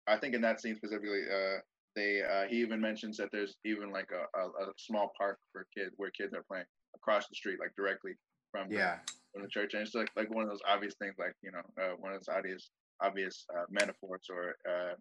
[0.06, 1.58] I think in that scene specifically, uh,
[1.95, 5.65] they uh, he even mentions that there's even like a, a, a small park for
[5.76, 8.12] kids where kids are playing across the street, like directly
[8.52, 8.99] from the, Yeah.
[9.34, 11.63] from the church, and it's like like one of those obvious things, like you know,
[11.84, 12.69] uh, one of those obvious
[13.02, 14.93] obvious uh, metaphors or uh,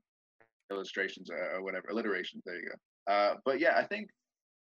[0.71, 2.43] illustrations uh, or whatever alliterations.
[2.47, 3.13] There you go.
[3.13, 4.09] Uh, but yeah, I think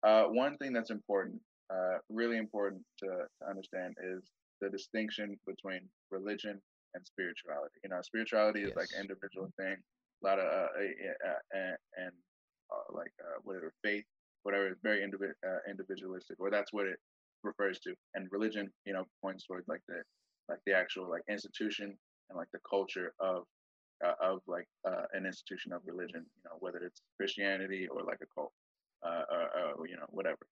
[0.04, 1.40] uh, one thing that's important,
[1.74, 4.24] uh, really important to, to understand is
[4.62, 5.82] the distinction between
[6.12, 6.62] religion
[6.94, 7.76] and spirituality.
[7.84, 9.76] You know, spirituality is like individual thing.
[10.24, 10.70] A lot of uh,
[11.54, 12.12] and, and
[12.72, 14.04] uh, like uh, whatever faith,
[14.44, 16.98] whatever is very indivi- uh, individualistic, or that's what it
[17.44, 17.94] refers to.
[18.16, 20.02] And religion, you know, points towards like the
[20.50, 21.96] like the actual like institution
[22.30, 23.44] and like the culture of
[24.06, 26.26] uh, of like uh, an institution of religion.
[26.26, 28.52] You know, whether it's Christianity or like a cult,
[29.06, 30.46] uh, uh, uh, you know, whatever.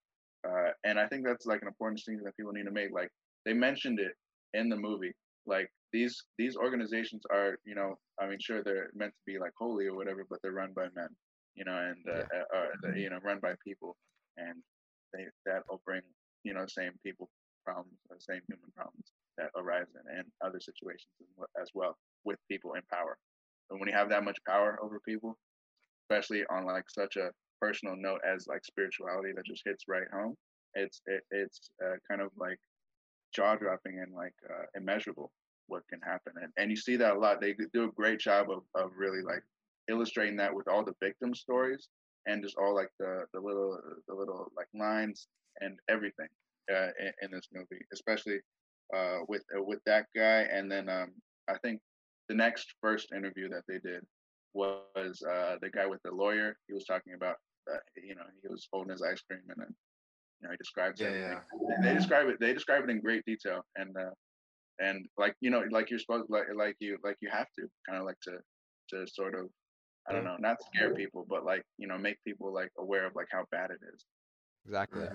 [0.47, 2.91] Uh, and I think that's like an important thing that people need to make.
[2.91, 3.09] Like
[3.45, 4.13] they mentioned it
[4.53, 5.13] in the movie.
[5.45, 9.51] Like these these organizations are, you know, I mean, sure they're meant to be like
[9.57, 11.09] holy or whatever, but they're run by men,
[11.55, 13.95] you know, and uh, uh, uh, they're, you know, run by people,
[14.37, 14.61] and
[15.13, 16.01] they that will bring,
[16.43, 17.29] you know, same people
[17.63, 22.39] problems, the same human problems that arise in, in other situations as as well with
[22.49, 23.17] people in power.
[23.69, 25.37] And when you have that much power over people,
[26.03, 27.31] especially on like such a
[27.65, 30.35] personal note as like spirituality that just hits right home,
[30.75, 32.59] it's it, it's uh, kind of like
[33.33, 35.31] jaw dropping and like uh, immeasurable
[35.67, 36.33] what can happen.
[36.41, 37.41] And, and you see that a lot.
[37.41, 39.43] They do a great job of, of really like
[39.89, 41.87] illustrating that with all the victim stories
[42.27, 45.27] and just all like the the little the little like lines
[45.61, 46.27] and everything
[46.71, 48.39] uh, in, in this movie especially
[48.95, 50.41] uh, with uh, with that guy.
[50.51, 51.11] And then um,
[51.47, 51.79] i think
[52.29, 54.01] the next first interview that they did
[54.53, 56.57] was uh, the guy with the lawyer.
[56.67, 57.35] He was talking about
[57.73, 59.75] uh, you know he was holding his ice cream and then
[60.41, 61.41] you know he describes Yeah, everything yeah.
[61.83, 64.11] they describe it they describe it in great detail and uh
[64.79, 67.99] and like you know like you're supposed like like you like you have to kind
[67.99, 68.37] of like to
[68.89, 69.49] to sort of
[70.07, 73.13] i don't know not scare people but like you know make people like aware of
[73.15, 74.05] like how bad it is
[74.65, 75.11] Exactly.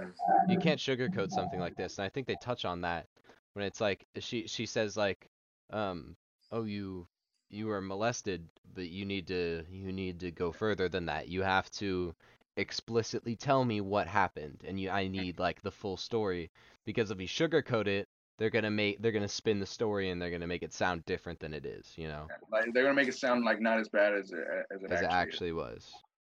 [0.46, 3.08] You can't sugarcoat something like this, and I think they touch on that
[3.52, 5.28] when it's like she she says like,
[5.70, 6.16] um,
[6.50, 7.08] oh you
[7.48, 11.28] you were molested, but you need to you need to go further than that.
[11.28, 12.14] You have to
[12.56, 16.50] explicitly tell me what happened, and you I need like the full story
[16.84, 18.08] because if you sugarcoat it,
[18.38, 21.40] they're gonna make they're gonna spin the story and they're gonna make it sound different
[21.40, 21.92] than it is.
[21.96, 24.38] You know, like they're gonna make it sound like not as bad as it
[24.74, 25.10] as it as actually, it is.
[25.10, 25.92] actually was.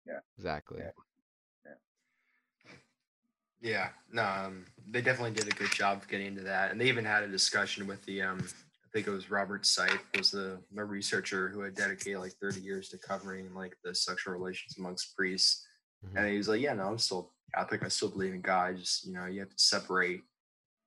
[0.06, 0.18] Yeah.
[0.36, 0.80] Exactly.
[0.80, 0.90] Yeah.
[3.64, 6.84] Yeah, no, um, they definitely did a good job of getting into that, and they
[6.84, 10.60] even had a discussion with the, um, I think it was Robert Sipe was the
[10.74, 15.16] the researcher who had dedicated like 30 years to covering like the sexual relations amongst
[15.16, 15.63] priests,
[16.04, 16.16] Mhm.
[16.16, 19.06] and he was like, yeah, no, I'm still Catholic, I still believe in God, just
[19.06, 20.22] you know, you have to separate,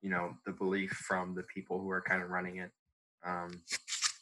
[0.02, 2.70] you know, the belief from the people who are kind of running it,
[3.24, 3.50] um,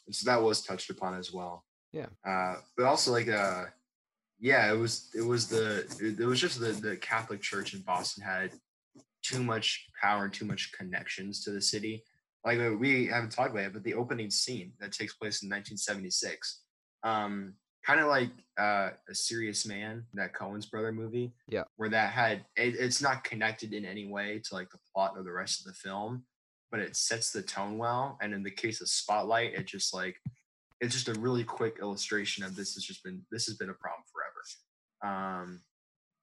[0.05, 1.65] and so that was touched upon as well.
[1.93, 2.07] Yeah.
[2.25, 3.65] uh, but also like uh
[4.39, 7.81] yeah, it was it was the it, it was just the the Catholic Church in
[7.81, 8.51] Boston had
[9.23, 12.03] too much power and too much connections to the city.
[12.45, 16.61] Like we haven't talked about it, but the opening scene that takes place in 1976,
[17.03, 17.55] um,
[17.87, 21.31] kind of like uh, a Serious Man, that Coen brothers movie.
[21.47, 21.63] Yeah.
[21.77, 25.23] where that had it, it's not connected in any way to like the plot of
[25.23, 26.23] the rest of the film,
[26.69, 28.17] but it sets the tone well.
[28.21, 30.17] And in the case of Spotlight, it just like
[30.81, 33.73] it's just a really quick illustration of this has just been this has been a
[33.73, 34.27] problem forever.
[35.03, 35.61] Um,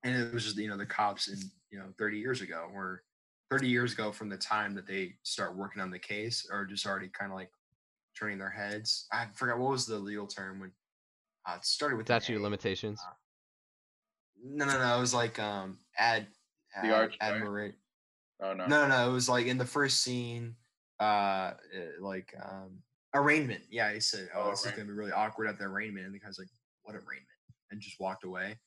[0.05, 1.38] and it was just you know the cops in
[1.70, 3.03] you know 30 years ago or
[3.50, 6.87] 30 years ago from the time that they start working on the case are just
[6.87, 7.50] already kind of like
[8.18, 9.07] turning their heads.
[9.12, 10.72] I forgot what was the legal term when
[11.46, 12.44] uh, it started with an Statute of A.
[12.44, 13.00] limitations.
[14.42, 14.96] No, no, no.
[14.96, 16.26] It was like um ad
[16.83, 17.16] The ad, archway.
[17.20, 17.74] admirate.
[18.40, 20.57] oh no No, no, it was like in the first scene,
[21.00, 21.54] uh, uh,
[22.00, 22.83] like um,
[23.14, 23.62] arraignment.
[23.70, 26.14] Yeah, he said, "Oh, Oh, this is gonna be really awkward at the arraignment," and
[26.14, 26.48] the guy's like,
[26.83, 27.26] "What arraignment?"
[27.70, 28.59] and just walked away.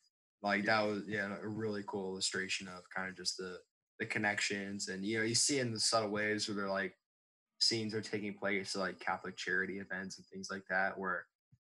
[0.41, 3.57] Like that was yeah, a really cool illustration of kind of just the
[3.99, 6.95] the connections, and you know, you see in the subtle ways where they're like
[7.59, 10.97] scenes are taking place at like Catholic charity events and things like that.
[10.97, 11.25] Where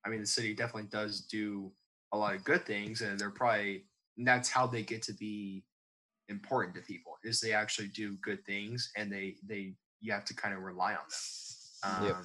[0.07, 1.73] I mean, the city definitely does do
[2.13, 3.89] a lot of good things, and they're probably
[4.19, 5.67] and that's how they get to be
[6.29, 10.35] important to people is they actually do good things and they they you have to
[10.35, 12.17] kind of rely on them um Yep.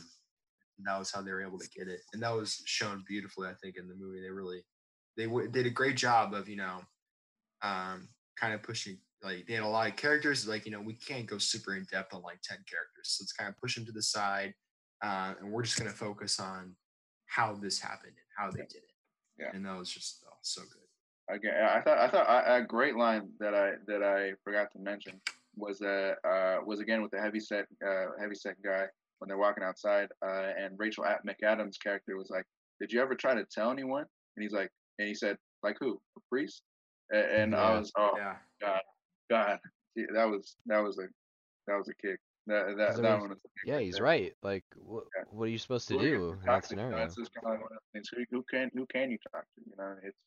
[0.85, 3.47] That was how they were able to get it, and that was shown beautifully.
[3.49, 4.63] I think in the movie, they really
[5.17, 6.81] they w- did a great job of you know,
[7.61, 10.47] um, kind of pushing like they had a lot of characters.
[10.47, 13.33] Like you know, we can't go super in depth on like ten characters, so let's
[13.33, 14.53] kind of push them to the side,
[15.03, 16.75] uh, and we're just gonna focus on
[17.31, 18.91] how this happened and how they did it.
[19.39, 19.51] Yeah.
[19.53, 21.35] and that was just oh, so good.
[21.35, 24.79] Again, I thought I thought a, a great line that I that I forgot to
[24.79, 25.19] mention
[25.55, 28.85] was that uh, was again with the heavy set uh, heavy set guy
[29.19, 32.45] when they're walking outside, uh, and Rachel At- McAdams' character was like,
[32.79, 36.01] "Did you ever try to tell anyone?" And he's like, and he said, "Like who?
[36.17, 36.63] A priest?"
[37.11, 38.35] And, and I was, oh Yeah,
[39.29, 39.59] God,
[39.95, 41.07] Yeah, that was that was a
[41.67, 42.19] that was a kick.
[42.47, 44.03] That that, that one Yeah, he's there.
[44.03, 44.33] right.
[44.41, 45.23] Like, what Yeah.
[45.31, 46.97] what are you supposed to Who do in that scenario?
[46.97, 48.09] That's just kind of one of the things.
[48.09, 49.61] Who, who can who can you talk to?
[49.65, 50.17] You know, it's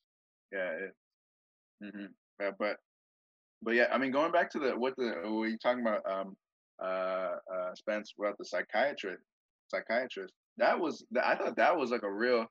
[0.53, 0.95] yeah, it,
[1.83, 2.07] hmm
[2.41, 2.79] yeah, but
[3.63, 6.37] but yeah, I mean, going back to the what the what you talking about, um,
[6.81, 9.23] uh, uh, Spence about the psychiatrist,
[9.69, 10.35] psychiatrist.
[10.59, 12.47] That was I thought that was like a real.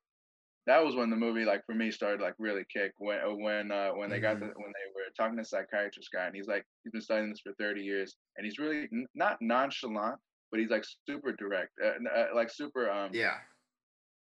[0.66, 3.72] That was when the movie, like for me, started like really kick when uh, when
[3.72, 6.48] uh, when they got the, when they were talking to the psychiatrist guy, and he's
[6.48, 10.20] like he's been studying this for thirty years, and he's really n- not nonchalant,
[10.52, 13.36] but he's like super direct, uh, uh, like super um yeah,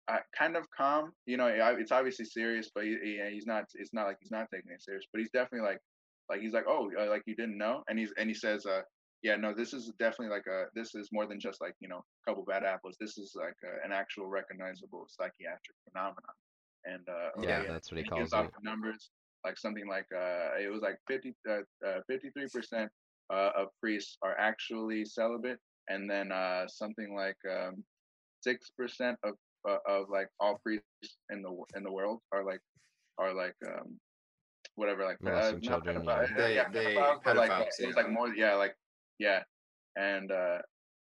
[0.08, 1.13] uh, kind of calm.
[1.26, 3.65] You know, it's obviously serious, but he, he, he's not.
[3.76, 5.80] It's not like he's not taking it serious, but he's definitely like,
[6.30, 8.82] like he's like, oh, uh, like you didn't know, and he's and he says, uh,
[9.21, 12.03] yeah, no, this is definitely like a, this is more than just like you know,
[12.03, 12.95] a couple bad apples.
[12.99, 16.36] This is like a, an actual recognizable psychiatric phenomenon,
[16.86, 18.51] and uh, Yeah, okay, that's what he he calls it.
[18.63, 19.10] numbers,
[19.45, 22.88] like something like uh, it was like 50, uh, uh, 53%
[23.34, 27.84] uh, of priests are actually celibate, and then uh, something like um,
[28.41, 29.34] six percent of
[29.67, 30.88] uh, of like all priests
[31.29, 32.62] in the in the world are like
[33.17, 33.99] are like um
[34.75, 36.23] whatever like uh, not children, pedophile- yeah.
[36.23, 38.01] uh, They- yeah, they- pedophiles, but like uh, pedophiles, it was yeah.
[38.01, 38.75] like more yeah like
[39.19, 39.43] yeah
[39.97, 40.60] and uh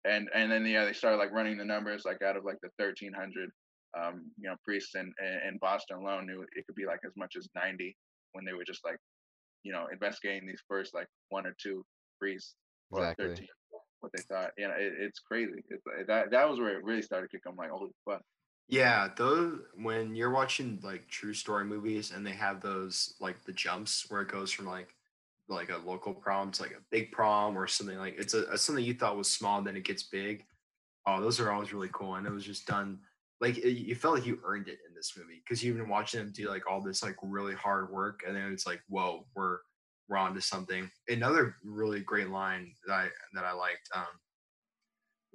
[0.05, 2.69] and and then yeah they started like running the numbers like out of like the
[2.77, 3.49] 1300
[3.97, 5.13] um you know priests in
[5.47, 7.97] in Boston alone knew it could be like as much as 90
[8.33, 8.97] when they were just like
[9.63, 11.85] you know investigating these first like one or two
[12.19, 12.55] priests
[12.91, 13.27] Exactly.
[13.27, 13.47] 13
[13.99, 17.01] what they thought you know it, it's crazy it's, that that was where it really
[17.01, 18.21] started kicking I'm like holy fuck
[18.67, 23.51] Yeah, those when you're watching like true story movies and they have those like the
[23.53, 24.95] jumps where it goes from like
[25.55, 28.57] like a local prom to like a big prom or something like it's a, a
[28.57, 30.45] something you thought was small then it gets big.
[31.07, 32.99] Oh, those are always really cool and it was just done
[33.39, 36.19] like it, you felt like you earned it in this movie because you've been watching
[36.19, 39.59] them do like all this like really hard work and then it's like whoa we're
[40.11, 40.91] we're on to something.
[41.07, 44.03] Another really great line that I that I liked um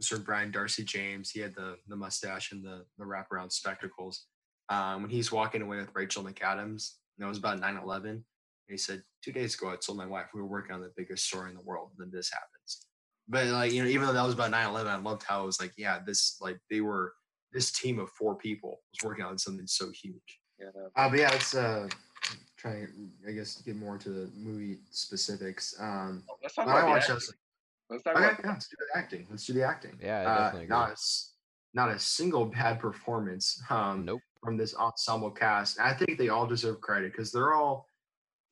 [0.01, 1.31] Sir Brian d'Arcy James.
[1.31, 4.27] He had the the mustache and the the wraparound spectacles.
[4.69, 8.23] Um, when he's walking away with Rachel McAdams, and it was about 9-11.
[8.69, 10.93] And he said, Two days ago I told my wife we were working on the
[10.97, 12.87] biggest story in the world, and then this happens.
[13.29, 15.61] But like, you know, even though that was about 9-11, I loved how it was
[15.61, 17.13] like, yeah, this like they were
[17.53, 20.41] this team of four people was working on something so huge.
[20.61, 21.89] yeah that- Uh, but yeah, let's uh
[22.57, 22.87] try
[23.29, 25.75] I guess get more to the movie specifics.
[25.81, 27.15] Um let's talk when I about the watched acting.
[27.17, 27.33] this,
[27.91, 29.27] let's talk Okay, about yeah, let's do the acting.
[29.31, 29.99] Let's do the acting.
[30.01, 30.91] Yeah, I Uh, definitely not agree.
[30.91, 31.33] a, s-
[31.75, 34.21] not a single bad performance um, Nope.
[34.43, 35.79] from this ensemble cast.
[35.79, 37.89] And I think they all deserve credit because they're all,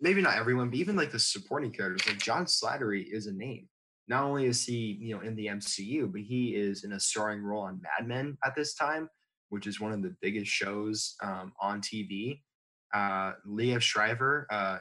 [0.00, 2.06] maybe not everyone, but even like the supporting characters.
[2.06, 3.68] Like John Slattery is a name.
[4.06, 7.42] Not only is he, you know, in the MCU, but he is in a starring
[7.42, 9.08] role on Mad Men at this time,
[9.48, 12.40] which is one of the biggest shows um, on TV.
[12.92, 14.78] Uh, Liev Schreiber, uh,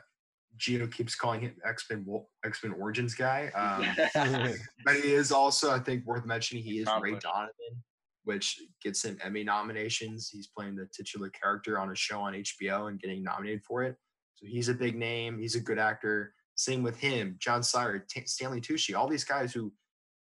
[0.60, 2.06] Gio keeps calling him X Men
[2.45, 3.49] X Men Origins guy.
[3.56, 4.54] Um,
[4.86, 6.63] but he is also, I think, worth mentioning.
[6.63, 7.84] He is Ray Donovan,
[8.26, 10.30] which gets him Emmy nominations.
[10.30, 13.95] He's playing the titular character on a show on HBO and getting nominated for it.
[14.43, 15.39] So he's a big name.
[15.39, 16.34] He's a good actor.
[16.56, 19.71] Same with him, John Sire, T- Stanley Tucci, all these guys who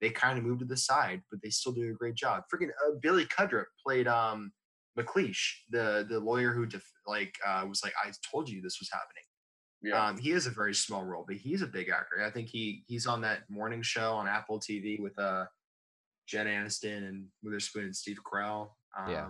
[0.00, 2.44] they kind of moved to the side, but they still do a great job.
[2.52, 4.52] Freaking uh, Billy Crudup played um
[4.98, 8.90] MacLeish, the the lawyer who def- like uh, was like, I told you this was
[8.92, 9.24] happening.
[9.82, 12.22] yeah Um, he has a very small role, but he's a big actor.
[12.24, 15.46] I think he he's on that morning show on Apple TV with uh
[16.28, 18.70] Jen Aniston and Witherspoon and Steve Carell.
[18.98, 19.28] Um, Yeah.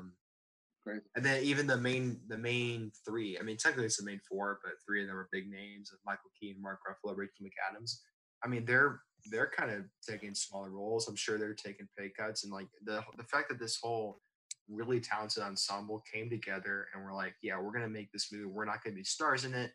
[0.82, 1.02] Crazy.
[1.14, 3.38] And then even the main the main three.
[3.38, 6.30] I mean, technically it's the main four, but three of them are big names: Michael
[6.40, 7.98] Keaton, Mark Ruffalo, Rachel McAdams.
[8.42, 11.06] I mean, they're they're kind of taking smaller roles.
[11.06, 14.20] I'm sure they're taking pay cuts, and like the the fact that this whole
[14.68, 18.46] really talented ensemble came together and we're like, yeah, we're gonna make this movie.
[18.46, 19.72] We're not gonna be stars in it.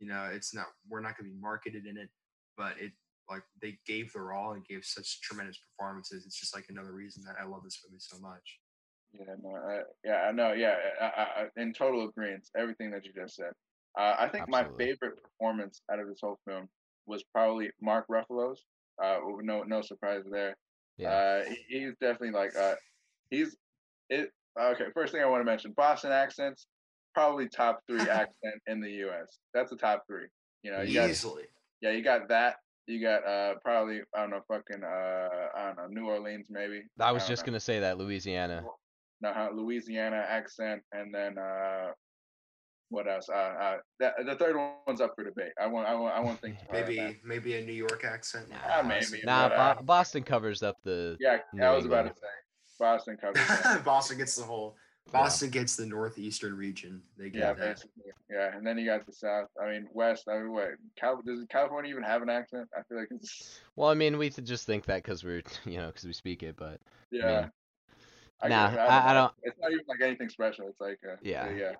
[0.00, 0.66] You know, it's not.
[0.88, 2.08] We're not gonna be marketed in it,
[2.56, 2.92] but it
[3.28, 6.26] like they gave their all and gave such tremendous performances.
[6.26, 8.58] It's just like another reason that I love this movie so much.
[9.12, 10.52] Yeah, no, I, yeah, I know.
[10.52, 13.52] Yeah, I, I, I, in total agreement, everything that you just said.
[13.98, 16.68] Uh, I think my favorite performance out of this whole film
[17.06, 18.64] was probably Mark Ruffalo's.
[19.02, 20.56] Uh, no, no surprise there.
[20.96, 21.10] Yeah.
[21.10, 22.74] Uh, he's definitely like, uh,
[23.30, 23.56] he's
[24.10, 24.84] it okay.
[24.94, 26.66] First thing I want to mention: Boston accents,
[27.14, 29.38] probably top three accent in the U.S.
[29.54, 30.26] That's the top three.
[30.62, 31.44] You know, you got Easily.
[31.80, 32.56] yeah, you got that.
[32.86, 36.82] You got uh probably I don't know fucking uh I don't know New Orleans maybe.
[36.98, 37.52] I was don't just know.
[37.52, 38.64] gonna say that Louisiana.
[39.20, 41.92] No huh, Louisiana accent, and then uh
[42.88, 43.28] what else?
[43.28, 44.56] Uh, uh that, the third
[44.86, 45.52] one's up for debate.
[45.60, 46.88] I want I want I want to think too that.
[46.88, 48.46] Maybe maybe a New York accent.
[48.52, 49.22] Ah, maybe.
[49.24, 51.16] Nah, but, uh, Bo- Boston covers up the.
[51.20, 52.26] Yeah, New I was about to say
[52.78, 53.82] Boston covers.
[53.84, 54.76] Boston gets the whole.
[55.06, 55.12] Yeah.
[55.20, 57.02] Boston gets the northeastern region.
[57.16, 57.58] They get Yeah, that.
[57.58, 58.02] basically.
[58.30, 59.48] Yeah, and then you got the South.
[59.60, 60.28] I mean, West.
[60.28, 60.68] I mean, what?
[60.98, 62.68] Cal- does California even have an accent?
[62.76, 63.60] I feel like it's.
[63.76, 66.56] Well, I mean, we just think that because we're, you know, because we speak it,
[66.56, 66.80] but
[67.10, 67.40] Yeah.
[67.40, 67.50] mean,
[68.42, 70.68] I nah, guess- I- I don't- It's not even like anything special.
[70.68, 70.98] It's like.
[71.04, 71.50] Uh, Yeah.
[71.50, 71.72] Yeah.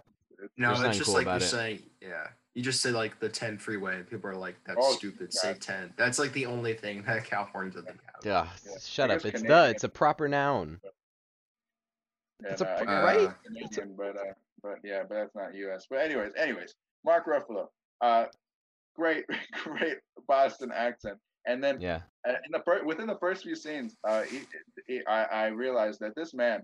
[0.43, 1.41] It's, No, it's just cool like you're it.
[1.43, 1.83] saying.
[2.01, 5.35] Yeah, you just say like the 10 freeway, and people are like, "That's Oh, stupid."
[5.35, 5.93] Say 10.
[5.99, 8.25] That's like the only thing that California doesn't have.
[8.25, 8.79] yeah, Yeah.
[8.81, 9.17] shut up.
[9.23, 9.71] guess It's the.
[9.71, 10.81] It's a proper noun.
[12.43, 13.21] Yeah, It's a no, I pr- right?
[13.21, 15.87] it's Canadian, but uh, but yeah, but that's not U.S.
[15.91, 17.69] But anyways, anyways, Mark Ruffalo,
[18.01, 18.27] uh,
[18.97, 19.27] great,
[19.63, 22.01] great Boston accent, and then Yeah.
[22.29, 24.41] uh, in the fir- within the first few scenes, uh, he,
[24.87, 26.63] he, I, I realized that this man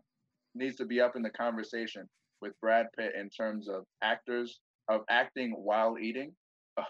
[0.54, 2.08] needs to be up in the conversation
[2.40, 6.32] with Brad Pitt in terms of actors of acting while eating.
[6.76, 6.84] Oh,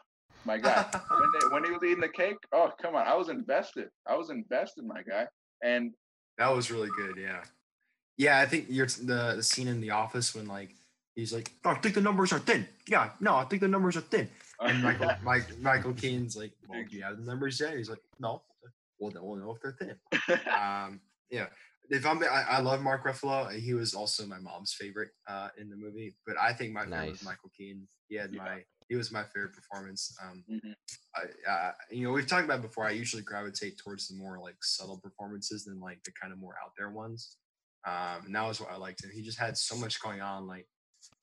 [0.45, 3.29] my God, when, they, when he was eating the cake, oh come on, I was
[3.29, 3.89] invested.
[4.07, 5.27] I was invested, my guy,
[5.63, 5.93] and
[6.39, 7.17] That was really good.
[7.17, 7.43] Yeah.
[8.19, 10.75] Yeah, I think you're the, the scene in the office when like
[11.15, 12.67] he's like, "Oh, I think the numbers are thin.
[12.89, 14.29] Yeah, no, I think the numbers are thin.
[14.61, 17.77] And Michael Mike, Michael Keaton's like, well, do you have the numbers yet?
[17.77, 18.43] He's like, no.
[18.99, 20.41] Well, then we'll know if they're thin.
[20.53, 21.47] Um, yeah.
[21.91, 23.53] If I'm, I, I love Mark Ruffalo.
[23.55, 27.11] He was also my mom's favorite uh, in the movie, but I think my favorite
[27.11, 27.87] was Michael Keane.
[28.09, 28.43] He had Yeah.
[28.43, 30.17] my, he was my favorite performance.
[30.23, 30.75] Um, Mhm.
[31.15, 32.87] I, uh, you know, we've talked about it before.
[32.87, 36.55] I usually gravitate towards the more like subtle performances than like the kind of more
[36.65, 37.37] out there ones.
[37.87, 39.11] Um, and that was what I liked him.
[39.13, 40.67] He just had so much going on, like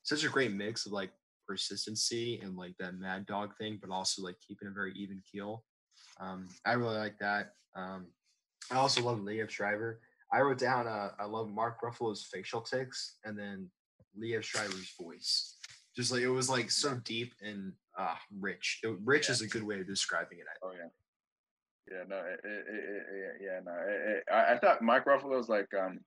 [0.03, 1.11] such a great mix of like
[1.47, 5.63] persistency and like that mad dog thing, but also like keeping a very even keel.
[6.19, 7.53] Um, I really like that.
[7.75, 8.07] Um,
[8.71, 9.99] I also love Liev Schreiber.
[10.31, 13.69] I wrote down uh, I love Mark Ruffalo's facial tics and then
[14.19, 15.57] Liev Schreiber's voice.
[15.95, 18.79] Just like it was like so deep and uh, rich.
[18.83, 19.33] It, rich Yeah.
[19.33, 20.45] is a good way of describing it.
[20.49, 20.89] I Oh yeah,
[21.91, 22.03] yeah.
[22.07, 24.33] No, it, it, yeah, no.
[24.35, 25.99] I, I thought Mike Ruffalo's like um,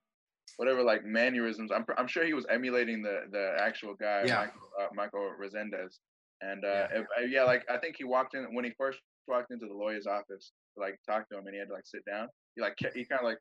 [0.55, 1.71] whatever like mannerisms.
[1.71, 4.39] I'm I'm sure he was emulating the the actual guy, Yeah.
[4.39, 5.99] Michael, uh, Michael Rezendes.
[6.41, 6.87] And uh, Yeah.
[6.99, 9.73] if, uh, yeah, like I think he walked in when he first walked into the
[9.73, 12.27] lawyer's office to like talk to him, and he had to like sit down.
[12.55, 13.37] He like ke- he kind of like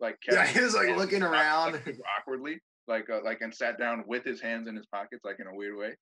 [0.00, 1.72] like kept Yeah, his he was, like, looking pockets, around.
[1.86, 5.40] like, awkwardly, like uh, like and sat down with his hands in his pockets, like
[5.40, 5.94] in a weird way.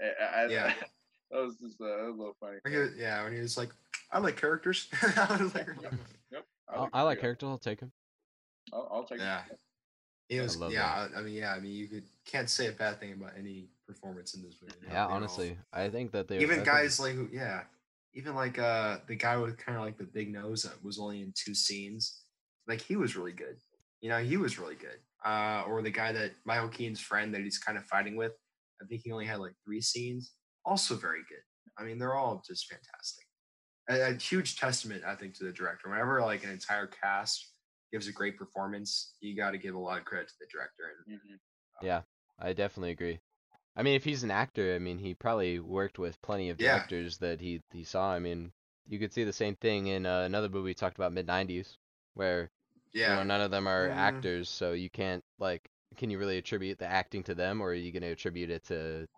[0.00, 0.74] I, I, Yeah.
[1.30, 2.58] that was just uh, that was a little funny.
[2.62, 3.70] When was- yeah, when he was like,
[4.12, 4.88] I like characters.
[5.16, 5.66] I was like,
[6.30, 6.44] Yep.
[6.68, 7.22] I, I like yeah.
[7.22, 7.46] character.
[7.46, 7.90] I'll take him.
[8.72, 9.42] I'll, I'll take Yeah.
[10.28, 10.40] It.
[10.40, 11.08] Was, love yeah.
[11.14, 11.52] I I mean, yeah.
[11.52, 14.74] I mean, you could can't say a bad thing about any performance in this movie.
[14.84, 17.62] Yeah, they all- honestly, I think that they even I think- guys like who, yeah,
[18.14, 21.20] even like uh the guy with kind of like the big nose that was only
[21.22, 22.22] in two scenes,
[22.66, 23.56] like he was really good.
[24.00, 24.98] You know, he was really good.
[25.24, 28.32] Uh, or the guy that Michael Keaton's friend that he's kind of fighting with,
[28.80, 30.32] I think he only had like three scenes,
[30.64, 31.42] also very good.
[31.78, 33.24] I mean, they're all just fantastic.
[33.88, 35.88] A, a huge testament, I think, to the director.
[35.88, 37.48] Whenever like an entire cast
[37.92, 41.04] gives a great performance, you got to give a lot of credit to the director.
[41.06, 41.40] And Mhm.
[41.80, 42.02] Yeah,
[42.38, 43.20] I definitely agree.
[43.76, 46.86] I mean, if he's an actor, I mean, he probably worked with plenty of Yeah.
[46.86, 48.12] directors that he he saw.
[48.12, 48.52] I mean,
[48.86, 51.78] you could see the same thing in uh, another movie we talked about, mid '90s,
[52.14, 52.50] where
[53.04, 56.38] you yeah, know none of them are actors, so you can't like, can you really
[56.38, 59.08] attribute the acting to them, or are you gonna attribute it to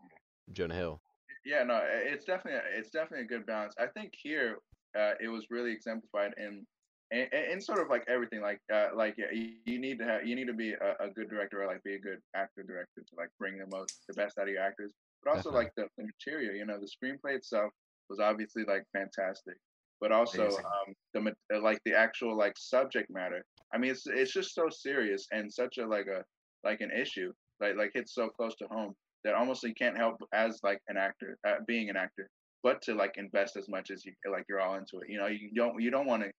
[0.53, 1.03] Jonah Hill?
[1.45, 3.75] Yeah, no, it's definitely it's definitely a good balance.
[3.79, 4.59] I think here
[4.97, 6.67] uh, it was really exemplified in,
[7.11, 8.41] in in sort of like everything.
[8.41, 11.11] Like uh, like yeah, you, you need to have you need to be a, a
[11.11, 14.15] good director or like be a good actor director to like bring the most the
[14.15, 14.93] best out of your actors.
[15.23, 15.65] But also Definitely.
[15.65, 17.73] like the, the material, you know, the screenplay itself
[18.09, 19.57] was obviously like fantastic.
[20.01, 23.45] But also um, the uh, like the actual like subject matter.
[23.75, 26.25] I mean, it's it's just so serious and such a like a
[26.65, 28.95] like an issue like like hits so close to home
[29.25, 32.29] that almost you can't help as like an actor uh, being an actor
[32.63, 35.27] but to like invest as much as you like you're all into it you know
[35.27, 36.31] you don't you don't want to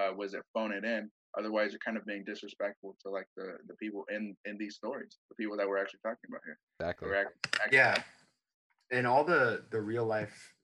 [0.00, 1.10] uh was it phone it in.
[1.38, 5.18] Otherwise you're kind of being disrespectful to like the the people in in these stories
[5.28, 6.58] the people that we're actually talking about here.
[6.80, 7.08] Exactly.
[7.08, 8.02] We're act- yeah.
[8.90, 10.54] And all the the real life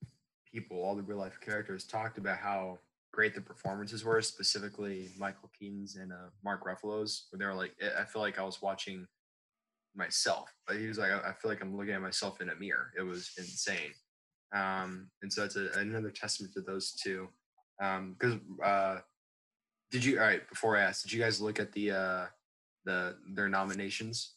[0.50, 2.78] people all the real life characters talked about how
[3.12, 7.72] great the performances were specifically michael keaton's and uh, mark ruffalo's where they were like
[7.82, 9.06] i I feel like i was watching
[9.94, 10.50] myself.
[10.66, 12.92] But he was like i I feel like i'm looking at myself in a mirror.
[12.96, 13.92] It was insane.
[14.54, 17.28] Um and so it's a, another testament to those two.
[17.82, 18.98] Um because uh
[19.92, 22.24] did you all right before i ask did you guys look at the uh
[22.84, 24.34] the their nominations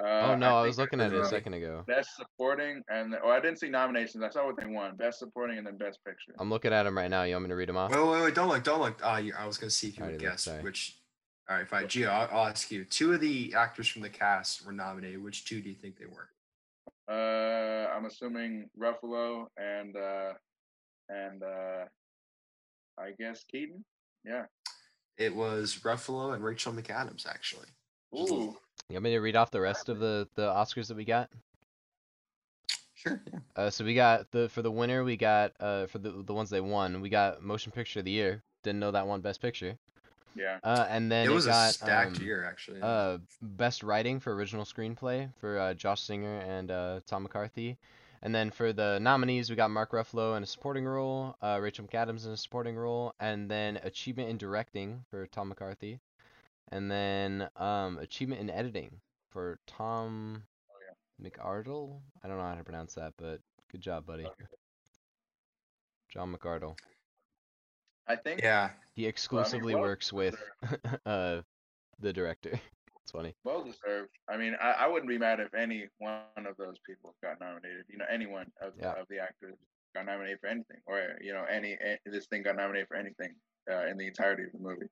[0.00, 1.82] Uh, oh no, I, think was looking at it a uh, second ago.
[1.88, 4.22] Best supporting and oh, I didn't see nominations.
[4.22, 6.34] I saw what they won: best supporting and then best picture.
[6.38, 7.24] I'm looking at them right now.
[7.24, 7.90] You want me to read them off?
[7.90, 8.34] Wait, wait, wait!
[8.36, 9.00] Don't look, don't look.
[9.02, 10.62] Uh, you, I was gonna see if you would guess sorry.
[10.62, 11.00] which.
[11.50, 11.86] All right, fine.
[11.86, 12.84] Gio, I'll, I'll ask you.
[12.84, 15.20] Two of the actors from the cast were nominated.
[15.20, 16.28] Which two do you think they were?
[17.10, 20.34] Uh, I'm assuming Ruffalo and uh,
[21.08, 21.86] and uh,
[22.98, 23.84] I guess Keaton.
[24.24, 24.44] Yeah.
[25.18, 27.66] It was Ruffalo and Rachel McAdams, actually.
[28.14, 28.58] Just a little- Ooh.
[28.88, 31.28] You want me to read off the rest of the the Oscars that we got?
[32.94, 33.20] Sure.
[33.32, 33.38] Yeah.
[33.54, 36.48] Uh, so we got the for the winner we got uh for the the ones
[36.50, 38.42] they won we got motion picture of the year.
[38.62, 39.76] Didn't know that one best picture.
[40.34, 40.58] Yeah.
[40.64, 42.80] Uh, and then it was got a stacked um, year, actually.
[42.82, 47.76] uh best writing for original screenplay for uh, Josh Singer and uh, Tom McCarthy.
[48.22, 51.86] And then for the nominees, we got Mark Ruffalo in a supporting role, uh, Rachel
[51.86, 56.00] McAdams in a supporting role, and then achievement in directing for Tom McCarthy,
[56.72, 59.00] and then um, achievement in editing
[59.30, 60.42] for Tom
[61.22, 62.00] McArdle.
[62.24, 63.40] I don't know how to pronounce that, but
[63.70, 64.26] good job, buddy.
[66.08, 66.76] John McArdle.
[68.06, 68.40] I think.
[68.42, 68.70] yeah.
[68.94, 70.36] He exclusively well works with
[71.06, 71.42] uh,
[72.00, 72.58] the director.
[73.08, 73.34] It's funny.
[73.42, 74.10] Well deserved.
[74.28, 77.84] I mean, I, I wouldn't be mad if any one of those people got nominated.
[77.88, 79.00] You know, anyone of, Yeah.
[79.00, 79.54] of the actors
[79.94, 83.30] got nominated for anything, or you know, any a- this thing got nominated for anything
[83.72, 84.88] uh, in the entirety of the movie.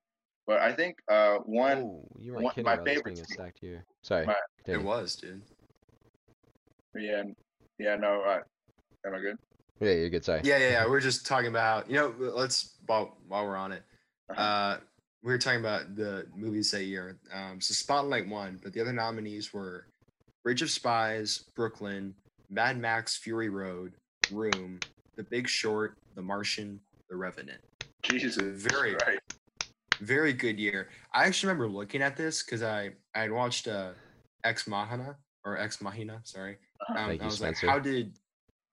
[0.47, 1.77] But I think uh, one.
[1.77, 3.85] Oh, you weren't one- kidding my favorite being a scene- stacked year.
[4.01, 4.25] Sorry.
[4.25, 5.43] my- It was, dude.
[6.95, 7.21] Yeah,
[7.77, 8.21] yeah, no.
[8.23, 8.39] Uh,
[9.05, 9.37] am I good?
[9.79, 10.25] Yeah, you're good.
[10.25, 10.41] Sorry.
[10.43, 10.87] Yeah, yeah, yeah.
[10.87, 13.83] We're just talking about, you know, let's while while we're on it.
[14.31, 14.41] Uh-huh.
[14.41, 14.77] Uh,
[15.27, 17.17] we were talking about the movies that year.
[17.33, 19.87] Um, so Spotlight won, but the other nominees were
[20.41, 22.15] Bridge of Spies, Brooklyn,
[22.49, 23.91] Mad Max: Fury Road,
[24.31, 24.79] Room,
[25.17, 27.59] The Big Short, The Martian, The Revenant.
[28.03, 29.19] Jesus, very- right.
[29.99, 30.87] Very good year.
[31.13, 33.89] I actually remember looking at this because I I had watched uh,
[34.45, 36.57] Ex Machina or Ex Machina, sorry.
[36.89, 36.99] Uh-huh.
[36.99, 37.67] Um, Thank I was Spencer.
[37.67, 38.13] like, how did?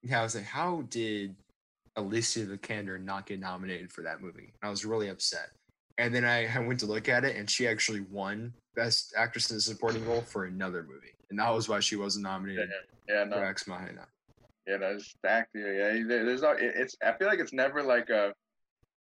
[0.05, 1.35] Yeah, I was like, how did
[1.97, 4.53] Alicia Vikander not get nominated for that movie?
[4.63, 5.49] I was really upset.
[5.99, 9.51] And then I, I went to look at it, and she actually won Best Actress
[9.51, 12.69] in a Supporting Role for another movie, and that was why she wasn't nominated
[13.09, 14.07] Yeah, for no, Ex Machina.
[14.67, 15.73] yeah, no, it's stacked here.
[15.97, 16.55] Yeah, there's no.
[16.59, 16.97] It's.
[17.05, 18.33] I feel like it's never like a,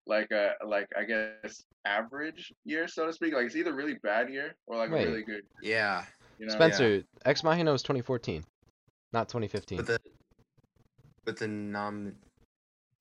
[0.06, 3.34] like a like I guess average year, so to speak.
[3.34, 5.08] Like it's either really bad year or like Wait.
[5.08, 5.42] a really good.
[5.64, 6.04] Yeah,
[6.38, 6.54] You know.
[6.54, 8.44] Spencer, Ex Machina was 2014,
[9.12, 9.78] not 2015.
[9.78, 10.00] but the
[11.26, 12.14] but the nom.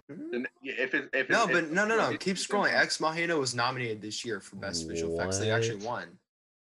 [0.08, 2.10] Then If it, if No, it, but no, no, no.
[2.10, 2.72] if- Keep scrolling.
[2.72, 5.38] Ex Machina was nominated this year for Best Visual Effects.
[5.38, 6.18] They actually won.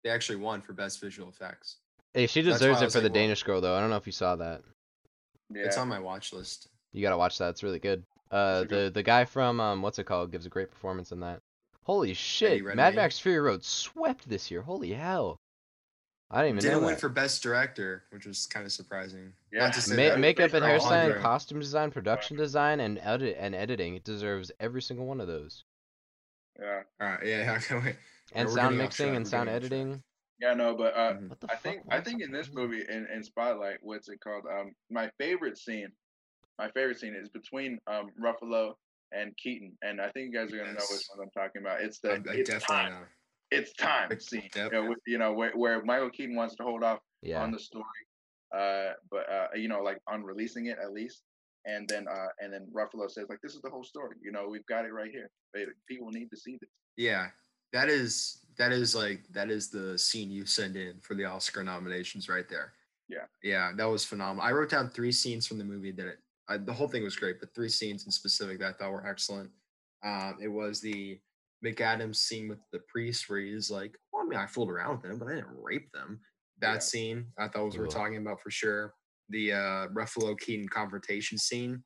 [0.03, 1.77] They actually won for Best Visual Effects.
[2.13, 3.75] hey, she deserves it for the like, well- Danish girl, though.
[3.75, 4.61] I don't know if you saw that.
[5.53, 5.63] Yeah.
[5.63, 6.69] It's on my watch list.
[6.93, 7.49] You gotta watch that.
[7.49, 8.03] It's really good.
[8.32, 11.11] Uh, It's good- the the guy from um, what's it called, gives a great performance
[11.11, 11.41] in that.
[11.84, 12.63] Holy shit!
[12.75, 14.61] Mad Max Fury Road swept this year.
[14.61, 15.38] Holy hell!
[16.32, 17.01] I didn't even Didn't know win that.
[17.01, 19.34] for Best Director, which was kind of surprising.
[19.51, 19.61] Yeah.
[19.61, 22.99] Not to say Ma- that- makeup and based on hairstyling, costume design, production design, and
[23.01, 23.95] edit and editing.
[23.95, 25.63] It deserves every single one of those.
[26.59, 26.82] Yeah.
[27.01, 27.55] All right, yeah, yeah.
[27.57, 27.95] Okay, wait.
[28.34, 29.80] And we're sound mixing and sound getting off track.
[29.80, 30.03] editing.
[30.39, 30.53] Yeah.
[30.53, 31.30] No, but uh, Mhm.
[31.30, 31.61] What the I fuck?
[31.63, 34.45] think I think in this movie in, in Spotlight, what's it called?
[34.45, 35.91] Um, my favorite scene,
[36.59, 38.73] my favorite scene is between um Ruffalo
[39.11, 41.82] and Keaton, and I think you guys are gonna know which one I'm talking about.
[41.82, 42.97] It's I, the I it's definitely time, know.
[43.52, 44.50] It's time scene.
[44.56, 44.72] yep.
[44.72, 47.41] You know, with- you know where, where Michael Keaton wants to hold off Yeah.
[47.41, 47.84] on the story,
[48.56, 51.24] uh, but uh, you know, like on releasing it at least.
[51.66, 54.16] And then, uh, and then Ruffalo says, like, this is the whole story.
[54.24, 55.30] You know, we've got it right here.
[55.89, 56.70] People need to see this.
[56.95, 57.28] Yeah,
[57.74, 61.64] that is that is like that is the scene you send in for the Oscar
[61.64, 62.74] nominations right there.
[63.10, 63.26] Yeah.
[63.43, 64.43] Yeah, that was phenomenal.
[64.45, 67.16] I wrote down three scenes from the movie that it, I, the whole thing was
[67.18, 69.50] great, but three scenes in specific that I thought were excellent.
[70.04, 71.20] Um, it was the
[71.66, 75.01] McAdams scene with the priest where he's like, well, I mean, I fooled around with
[75.03, 76.20] them, but I didn't rape them.
[76.60, 76.80] That Yeah.
[76.80, 78.93] scene I thought was what we're talking about for sure.
[79.30, 81.84] The uh, Ruffalo Keaton confrontation scene,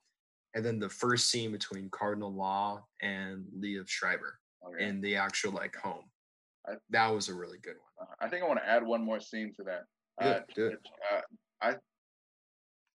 [0.55, 4.87] and then the first scene between Cardinal Law and Liev Schreiber Oh, yeah.
[4.87, 6.05] in the actual like home.
[6.65, 8.07] I- that was a really good one.
[8.07, 9.83] Uh, I think I want to add one more scene to that.
[10.21, 10.79] Do Uh, it, do it.
[11.11, 11.21] Uh,
[11.61, 11.75] I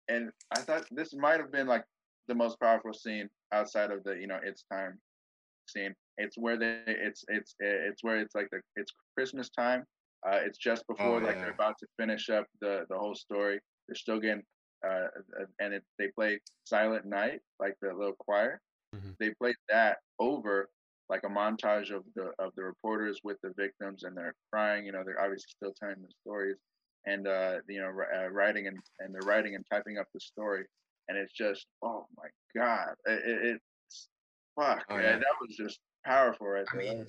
[0.07, 1.84] and I thought this might have been like
[2.28, 4.99] the most powerful scene outside of the you know it's time
[5.67, 5.93] scene.
[6.18, 9.84] It's where they it's it's it's where it's like the it's Christmas time.
[10.28, 11.41] Uh, it's just before like yeah.
[11.41, 13.59] they're about to finish up the the whole story.
[13.88, 14.43] They're still getting
[14.86, 15.07] uh,
[15.39, 18.59] uh, and it, they play Silent Night like the little choir.
[18.95, 19.15] Mhm.
[19.20, 20.70] They played that over
[21.09, 24.86] like a montage of the of the reporters with the victims and they're crying.
[24.86, 26.57] You know, they're obviously still telling the stories
[27.05, 30.65] and uh, you know uh, writing and and they're writing and typing up the story.
[31.09, 32.28] And it's just oh my
[32.59, 34.09] god, it, it, it's
[34.59, 34.84] fuck.
[34.89, 35.18] Oh, yeah.
[35.18, 36.85] That was just powerful right I there.
[36.85, 37.07] That mean,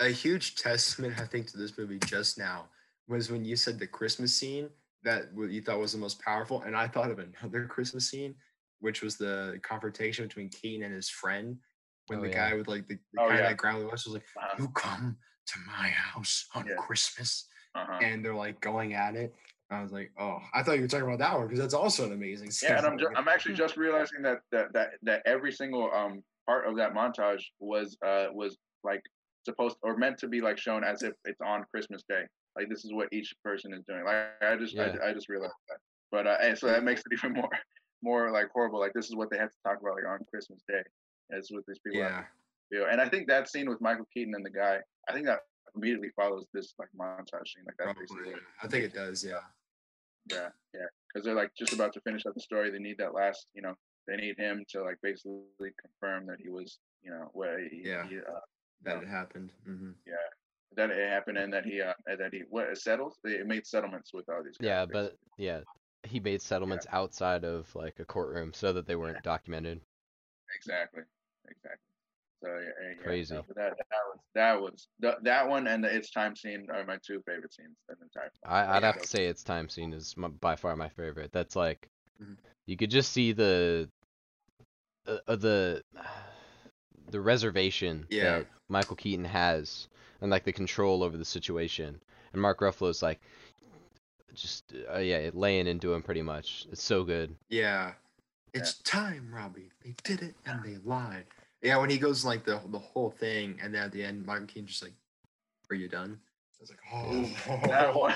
[0.00, 2.68] a huge testament, I think, to this movie just now
[3.08, 4.70] was when you said the Christmas scene
[5.02, 8.34] that what you thought was the most powerful, and I thought of another Christmas scene,
[8.80, 11.58] which was the confrontation between Keaton and his friend
[12.08, 12.50] when Oh, the yeah.
[12.50, 13.48] guy with like the, the Oh, guy yeah.
[13.48, 14.56] that growled was like, Uh-huh.
[14.62, 16.76] "You come to my house on Yeah.
[16.76, 17.98] Christmas," Uh-huh.
[18.00, 19.34] and they're like going at it.
[19.70, 22.04] I was like, "Oh, I thought you were talking about that one because that's also
[22.06, 25.22] an amazing scene." Yeah, and I'm ju- I'm actually just realizing that that that that
[25.26, 29.02] every single um part of that montage was uh was like
[29.44, 32.22] supposed or meant to be like shown as if it's on Christmas Day.
[32.56, 34.04] Like this is what each person is doing.
[34.04, 34.96] Like I just Yeah.
[35.02, 35.78] I, I just realized that.
[36.10, 37.50] But uh, and so that makes it even more
[38.02, 38.80] more like horrible.
[38.80, 40.82] Like this is what they have to talk about like on Christmas Day.
[41.30, 42.22] That's what these people yeah,
[42.70, 42.86] do.
[42.90, 44.78] And I think that scene with Michael Keaton and the guy,
[45.08, 45.40] I think that
[45.74, 47.64] immediately follows this like montage scene.
[47.66, 48.02] Like that's probably.
[48.02, 49.24] basically what I think it does.
[49.24, 49.40] Yeah,
[50.30, 52.70] yeah, yeah, because they're like just about to finish up the story.
[52.70, 53.74] They need that last, you know,
[54.06, 55.42] they need him to like basically
[55.80, 58.08] confirm that he was, you know, where he, Yeah.
[58.08, 58.40] he, uh,
[58.82, 59.50] that it happened.
[59.64, 60.14] hmm Yeah,
[60.76, 63.14] that it happened and that he, uh, that he, what it settled.
[63.24, 64.56] They made settlements with all these.
[64.58, 65.10] Guys, Yeah, basically.
[65.10, 65.60] but yeah,
[66.04, 69.80] he made settlements outside of like a courtroom so that they weren't documented.
[70.54, 71.02] exactly,
[71.48, 71.80] exactly.
[72.42, 73.34] So yeah, yeah, yeah, Crazy.
[73.34, 76.84] no, that that was that was the, that one and the it's time scene are
[76.84, 78.30] my two favorite scenes in the entire.
[78.30, 78.52] film.
[78.54, 78.86] I, I'd Yeah.
[78.86, 81.32] have to say its time scene is my, by far my favorite.
[81.32, 81.88] That's like,
[82.22, 82.36] Mhm.
[82.66, 83.88] you could just see the,
[85.06, 85.82] uh, uh, the,
[87.10, 88.38] the reservation Yeah.
[88.38, 89.88] that Michael Keaton has,
[90.20, 92.00] and like the control over the situation,
[92.32, 93.20] and Mark Ruffalo's like,
[94.34, 96.66] just uh, yeah, laying into him pretty much.
[96.70, 97.34] It's so good.
[97.48, 97.92] Yeah.
[98.52, 99.70] It's time, Robbie.
[99.84, 101.24] They did it and they lied.
[101.62, 104.46] Yeah, when he goes like the the whole thing, and then at the end, Michael
[104.46, 104.92] Keaton just like,
[105.70, 106.18] "Are you done?"
[106.58, 108.14] I was like, "Oh, That one,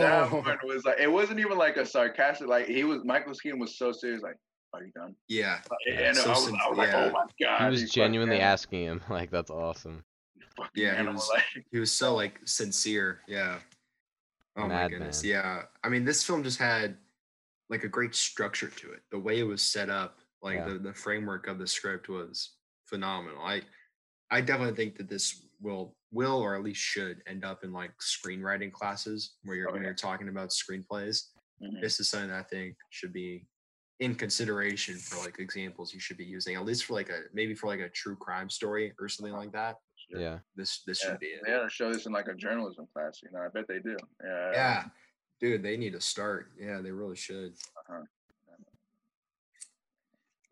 [0.00, 3.32] that oh." one was like it wasn't even like a sarcastic like he was Michael
[3.34, 4.36] Keaton was so serious like
[4.72, 5.14] are you done?
[5.28, 5.60] yeah,
[5.92, 7.04] and so I was, sin- I was like yeah.
[7.06, 10.04] oh my god He was genuinely animal, asking him, like that's awesome.
[10.56, 13.20] fucking Yeah, he was- like, he was so like sincere.
[13.26, 13.58] Yeah.
[14.56, 14.90] Oh my Madman.
[14.90, 15.24] goodness.
[15.24, 15.62] Yeah.
[15.84, 16.96] I mean, this film just had
[17.68, 19.00] like a great structure to it.
[19.10, 20.68] The way it was set up, like Yeah.
[20.68, 22.56] the the framework of the script was
[22.86, 23.42] phenomenal.
[23.44, 23.62] I
[24.30, 27.92] I definitely think that this will will or at least should end up in like
[28.00, 29.88] screenwriting classes where you're Oh, when yeah.
[29.88, 31.28] you're talking about screenplays.
[31.62, 31.80] mhm.
[31.80, 33.46] This is something that I think should be
[34.00, 37.54] in consideration for like examples you should be using, at least for like a maybe
[37.54, 39.76] for like a true crime story or something like that.
[40.10, 40.20] Sure.
[40.20, 40.38] Yeah.
[40.56, 41.40] This this Yeah, should be it.
[41.46, 43.20] they ought to show this in like a journalism class.
[43.22, 43.96] You know, I bet they do.
[44.24, 44.50] Yeah.
[44.52, 44.84] Yeah,
[45.40, 46.50] dude, they need to start.
[46.58, 47.52] Yeah, they really should.
[47.88, 48.02] Uh-huh.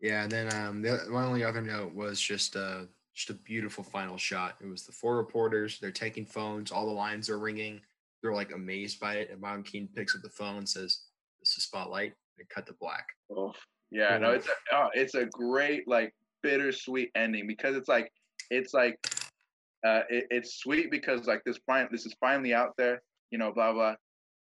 [0.01, 2.83] Yeah, and then um, the my only other note was just uh
[3.13, 4.55] just a beautiful final shot.
[4.61, 5.77] It was the four reporters.
[5.79, 6.71] They're taking phones.
[6.71, 7.81] All the lines are ringing.
[8.21, 9.29] They're like amazed by it.
[9.31, 11.01] And Mom keen picks up the phone, and says,
[11.41, 12.13] "This is Spotlight."
[12.47, 13.05] Cut to black.
[13.37, 13.55] Oof.
[13.91, 14.17] Yeah.
[14.17, 16.13] No, it's a oh, it's a great like
[16.43, 18.11] bittersweet ending because it's like
[18.49, 18.97] it's like
[19.85, 23.01] uh it, it's sweet because like this fine this is finally out there.
[23.31, 23.95] You know, blah blah.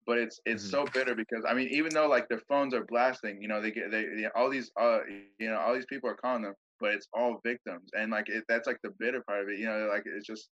[0.06, 0.70] But it's it's Mhm.
[0.70, 3.70] so bitter because I mean even though like their phones are blasting, you know they
[3.70, 5.00] get they, they all these uh
[5.38, 8.44] you know all these people are calling them, but it's all victims and like it,
[8.48, 9.58] that's like the bitter part of it.
[9.58, 10.48] You know, like it's just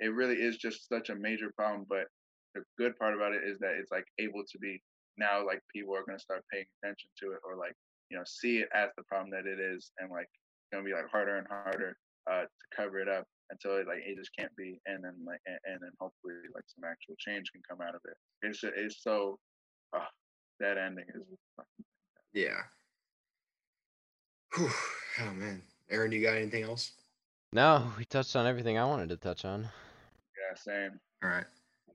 [0.00, 1.86] it really is just such a major problem.
[1.88, 2.06] But
[2.54, 4.82] the good part about it is that it's like able to be
[5.18, 7.74] now like people are gonna start paying attention to it or like
[8.10, 10.92] you know see it as the problem that it is and like it's gonna be
[10.92, 11.96] like harder and harder
[12.30, 15.40] uh to cover it up until it like it just can't be and then like
[15.46, 18.16] and, and then hopefully like some actual change can come out of it.
[18.42, 19.38] It's ju- it's so
[19.94, 20.04] uh,
[20.60, 21.22] that ending is
[22.32, 22.60] Yeah.
[24.54, 24.70] Whew.
[25.20, 26.92] Oh man, Aaron, you got anything else?
[27.52, 29.62] No, we touched on everything I wanted to touch on.
[29.62, 31.00] yeah same.
[31.22, 31.46] All right.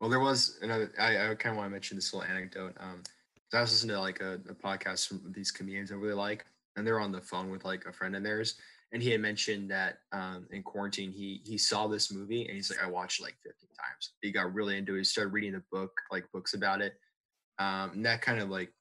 [0.01, 0.93] Well, there was another.
[0.99, 2.75] I, I kind of want to mention this little anecdote.
[2.79, 6.15] Um, 'cause I was listening to like a, a podcast from these comedians I really
[6.15, 6.45] like,
[6.77, 8.59] and they're on the phone with like a friend of theirs,
[8.93, 12.71] and he had mentioned that um, in quarantine he he saw this movie and he's
[12.71, 14.13] like, I watched it like 15 times.
[14.21, 14.99] He got really into it.
[14.99, 16.99] He started reading the book, like books about it,
[17.59, 18.73] um, and that kind of like,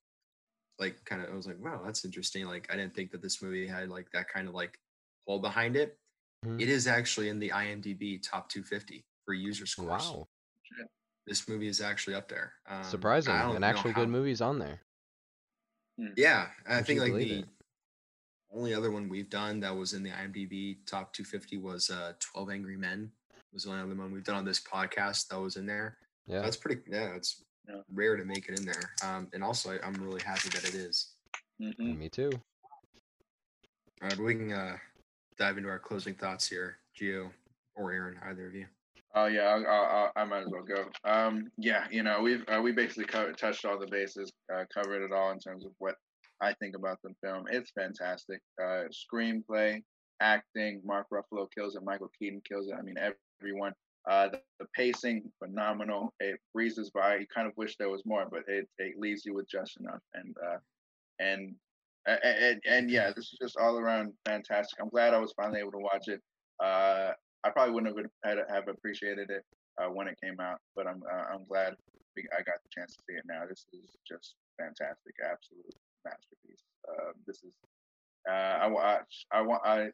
[0.81, 2.47] like kind of I was like, wow, that's interesting.
[2.47, 4.79] Like I didn't think that this movie had like that kind of like
[5.27, 5.99] pull behind it.
[6.45, 6.63] Mhm.
[6.63, 10.29] It is actually in the IMDb top 250 for user scores Wow,
[11.27, 12.53] this movie is actually up there.
[12.69, 14.81] Um, surprising, I don't and know actual how- good movies on there.
[16.17, 17.45] Yeah, I Would think like the it?
[18.53, 22.51] only other one we've done that was in the IMDb top 250 was uh 12
[22.51, 23.11] Angry Men.
[23.53, 25.99] Was the only other one we've done on this podcast that was in there.
[26.27, 26.81] Yeah, That's pretty.
[26.89, 27.81] Yeah, it's Yeah.
[27.93, 28.95] rare to make it in there.
[29.05, 31.13] Um, and also I, I'm really happy that it is.
[31.61, 32.31] hmm me too.
[34.03, 34.79] All right, but we can uh,
[35.37, 37.31] dive into our closing thoughts here, Gio
[37.75, 38.67] or Aaron, either of you.
[39.15, 40.85] Oh yeah, I'll, I'll, I'll, might as well go.
[41.05, 45.03] Um, yeah, you know, we've uh, we basically covered, touched all the bases, uh, covered
[45.03, 45.97] it all in terms of what
[46.41, 47.45] I think about the film.
[47.51, 48.41] It's fantastic.
[48.63, 49.83] Uh, screenplay,
[50.21, 52.75] acting, Mark Ruffalo kills it, Michael Keaton kills it.
[52.79, 52.97] I mean,
[53.41, 53.73] everyone.
[54.09, 56.15] Uh, the, the pacing phenomenal.
[56.21, 57.17] It breezes by.
[57.17, 60.01] You kind of wish there was more, but it, it leaves you with just enough.
[60.15, 60.57] And uh,
[61.19, 61.55] and
[62.07, 64.79] and, and yeah, this is just all around fantastic.
[64.81, 66.23] I'm glad I was finally able to watch it.
[66.59, 67.13] Uh,
[67.45, 69.45] I probably wouldn't have have appreciated it
[69.81, 71.75] uh, when it came out, but I'm uh, I'm glad
[72.19, 73.43] I got the chance to see it now.
[73.49, 75.75] This is just fantastic, absolute
[76.05, 76.65] masterpiece.
[76.89, 77.55] Uh, this is
[78.29, 79.89] uh, I watch I want I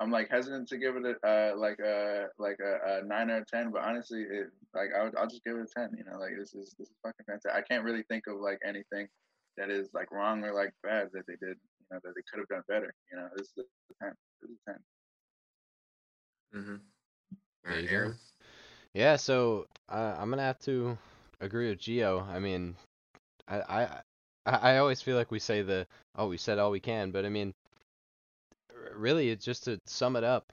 [0.00, 3.42] I'm like hesitant to give it a uh, like a like a, a, nine out
[3.42, 5.90] of ten, but honestly, it like I would, I'll just give it a ten.
[5.96, 7.52] You know, like this is this is fucking fantastic.
[7.52, 9.08] I can't really think of like anything
[9.56, 11.56] that is like wrong or like bad that they did.
[11.56, 12.94] You know, that they could have done better.
[13.10, 14.12] You know, this is a ten.
[14.42, 14.80] This is a 10
[16.54, 16.76] Mm-hmm.
[17.64, 18.12] There you go.
[18.94, 20.96] Yeah, so uh, I'm gonna have to
[21.40, 22.26] agree with Gio.
[22.28, 22.76] I mean,
[23.48, 23.88] I, I
[24.46, 25.86] I always feel like we say the
[26.16, 27.54] oh we said all we can, but I mean,
[28.94, 30.52] really, it's just to sum it up.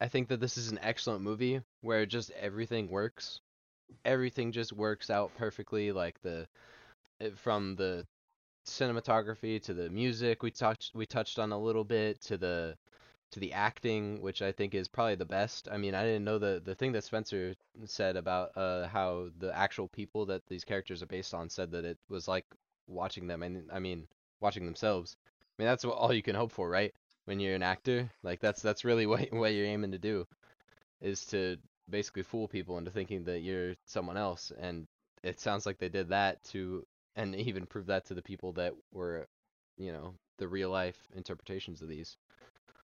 [0.00, 3.40] I think that this is an excellent movie where just everything works.
[4.04, 5.92] Everything just works out perfectly.
[5.92, 6.46] Like the
[7.20, 8.06] eh, from the
[8.66, 12.76] cinematography to the music we touched we touched on a little bit to the
[13.32, 15.68] to the acting, which I think is probably the best.
[15.70, 17.54] I mean, I didn't know the the thing that Spencer
[17.84, 21.84] said about uh, how the actual people that these characters are based on said that
[21.84, 22.46] it was like
[22.86, 24.06] watching them, and I mean,
[24.40, 25.16] watching themselves.
[25.58, 26.92] I mean, that's what, all you can hope for, right?
[27.26, 30.26] When you're an actor, like that's that's really what what you're aiming to do,
[31.00, 31.56] is to
[31.88, 34.86] basically fool people into thinking that you're someone else, and
[35.22, 38.72] it sounds like they did that to, and even prove that to the people that
[38.92, 39.28] were,
[39.76, 42.16] you know, the real life interpretations of these.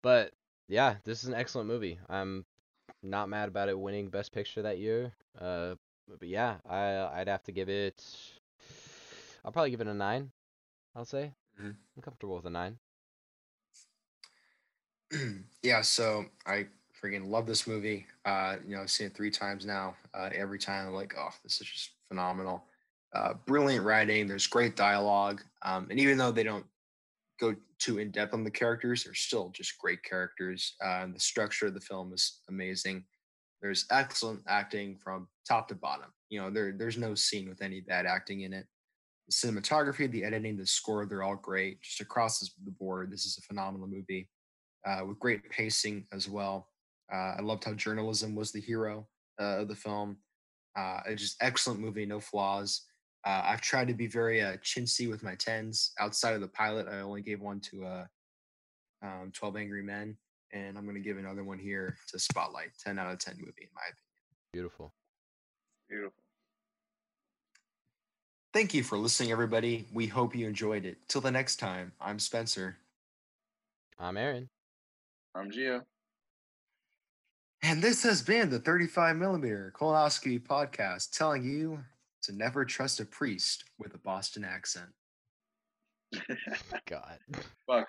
[0.01, 0.31] But
[0.67, 1.99] yeah, this is an excellent movie.
[2.09, 2.45] I'm
[3.03, 5.13] not mad about it winning Best Picture that year.
[5.39, 5.75] Uh,
[6.07, 8.03] but yeah, I I'd have to give it.
[9.43, 10.31] I'll probably give it a nine.
[10.95, 11.71] I'll say mm-hmm.
[11.95, 12.77] I'm comfortable with a nine.
[15.63, 16.67] yeah, so I
[17.01, 18.05] freaking love this movie.
[18.25, 19.95] Uh, you know, I've seen it three times now.
[20.13, 22.63] Uh, every time I'm like, oh, this is just phenomenal.
[23.13, 24.27] Uh, brilliant writing.
[24.27, 25.41] There's great dialogue.
[25.63, 26.65] Um, and even though they don't
[27.41, 29.03] go too in depth on the characters.
[29.03, 30.75] They're still just great characters.
[30.83, 33.03] Uh, the structure of the film is amazing.
[33.61, 36.11] There's excellent acting from top to bottom.
[36.29, 38.65] You know, there there's no scene with any bad acting in it.
[39.27, 41.81] The cinematography, the editing, the score, they're all great.
[41.81, 44.29] Just across the board, this is a phenomenal movie
[44.85, 46.67] uh, with great pacing as well.
[47.13, 49.07] Uh, I loved how journalism was the hero
[49.39, 50.17] uh, of the film.
[50.77, 52.83] Uh, it's just excellent movie, no flaws.
[53.25, 55.93] Uh, I've tried to be very uh, chintzy with my tens.
[55.99, 58.05] Outside of the pilot, I only gave one to uh,
[59.03, 60.17] um, 12 Angry Men,
[60.51, 62.69] and I'm going to give another one here to Spotlight.
[62.83, 64.01] 10 out of 10 movie, in my opinion.
[64.53, 64.93] Beautiful.
[65.87, 66.23] Beautiful.
[68.53, 69.87] Thank you for listening, everybody.
[69.93, 70.97] We hope you enjoyed it.
[71.07, 72.75] Till the next time, I'm Spencer.
[73.99, 74.49] I'm Aaron.
[75.35, 75.81] I'm Gio.
[77.63, 81.79] And this has been the 35 millimeter colonoscopy podcast telling you
[82.23, 84.89] to never trust a priest with a Boston accent.
[86.87, 87.19] God.
[87.67, 87.87] Fuck.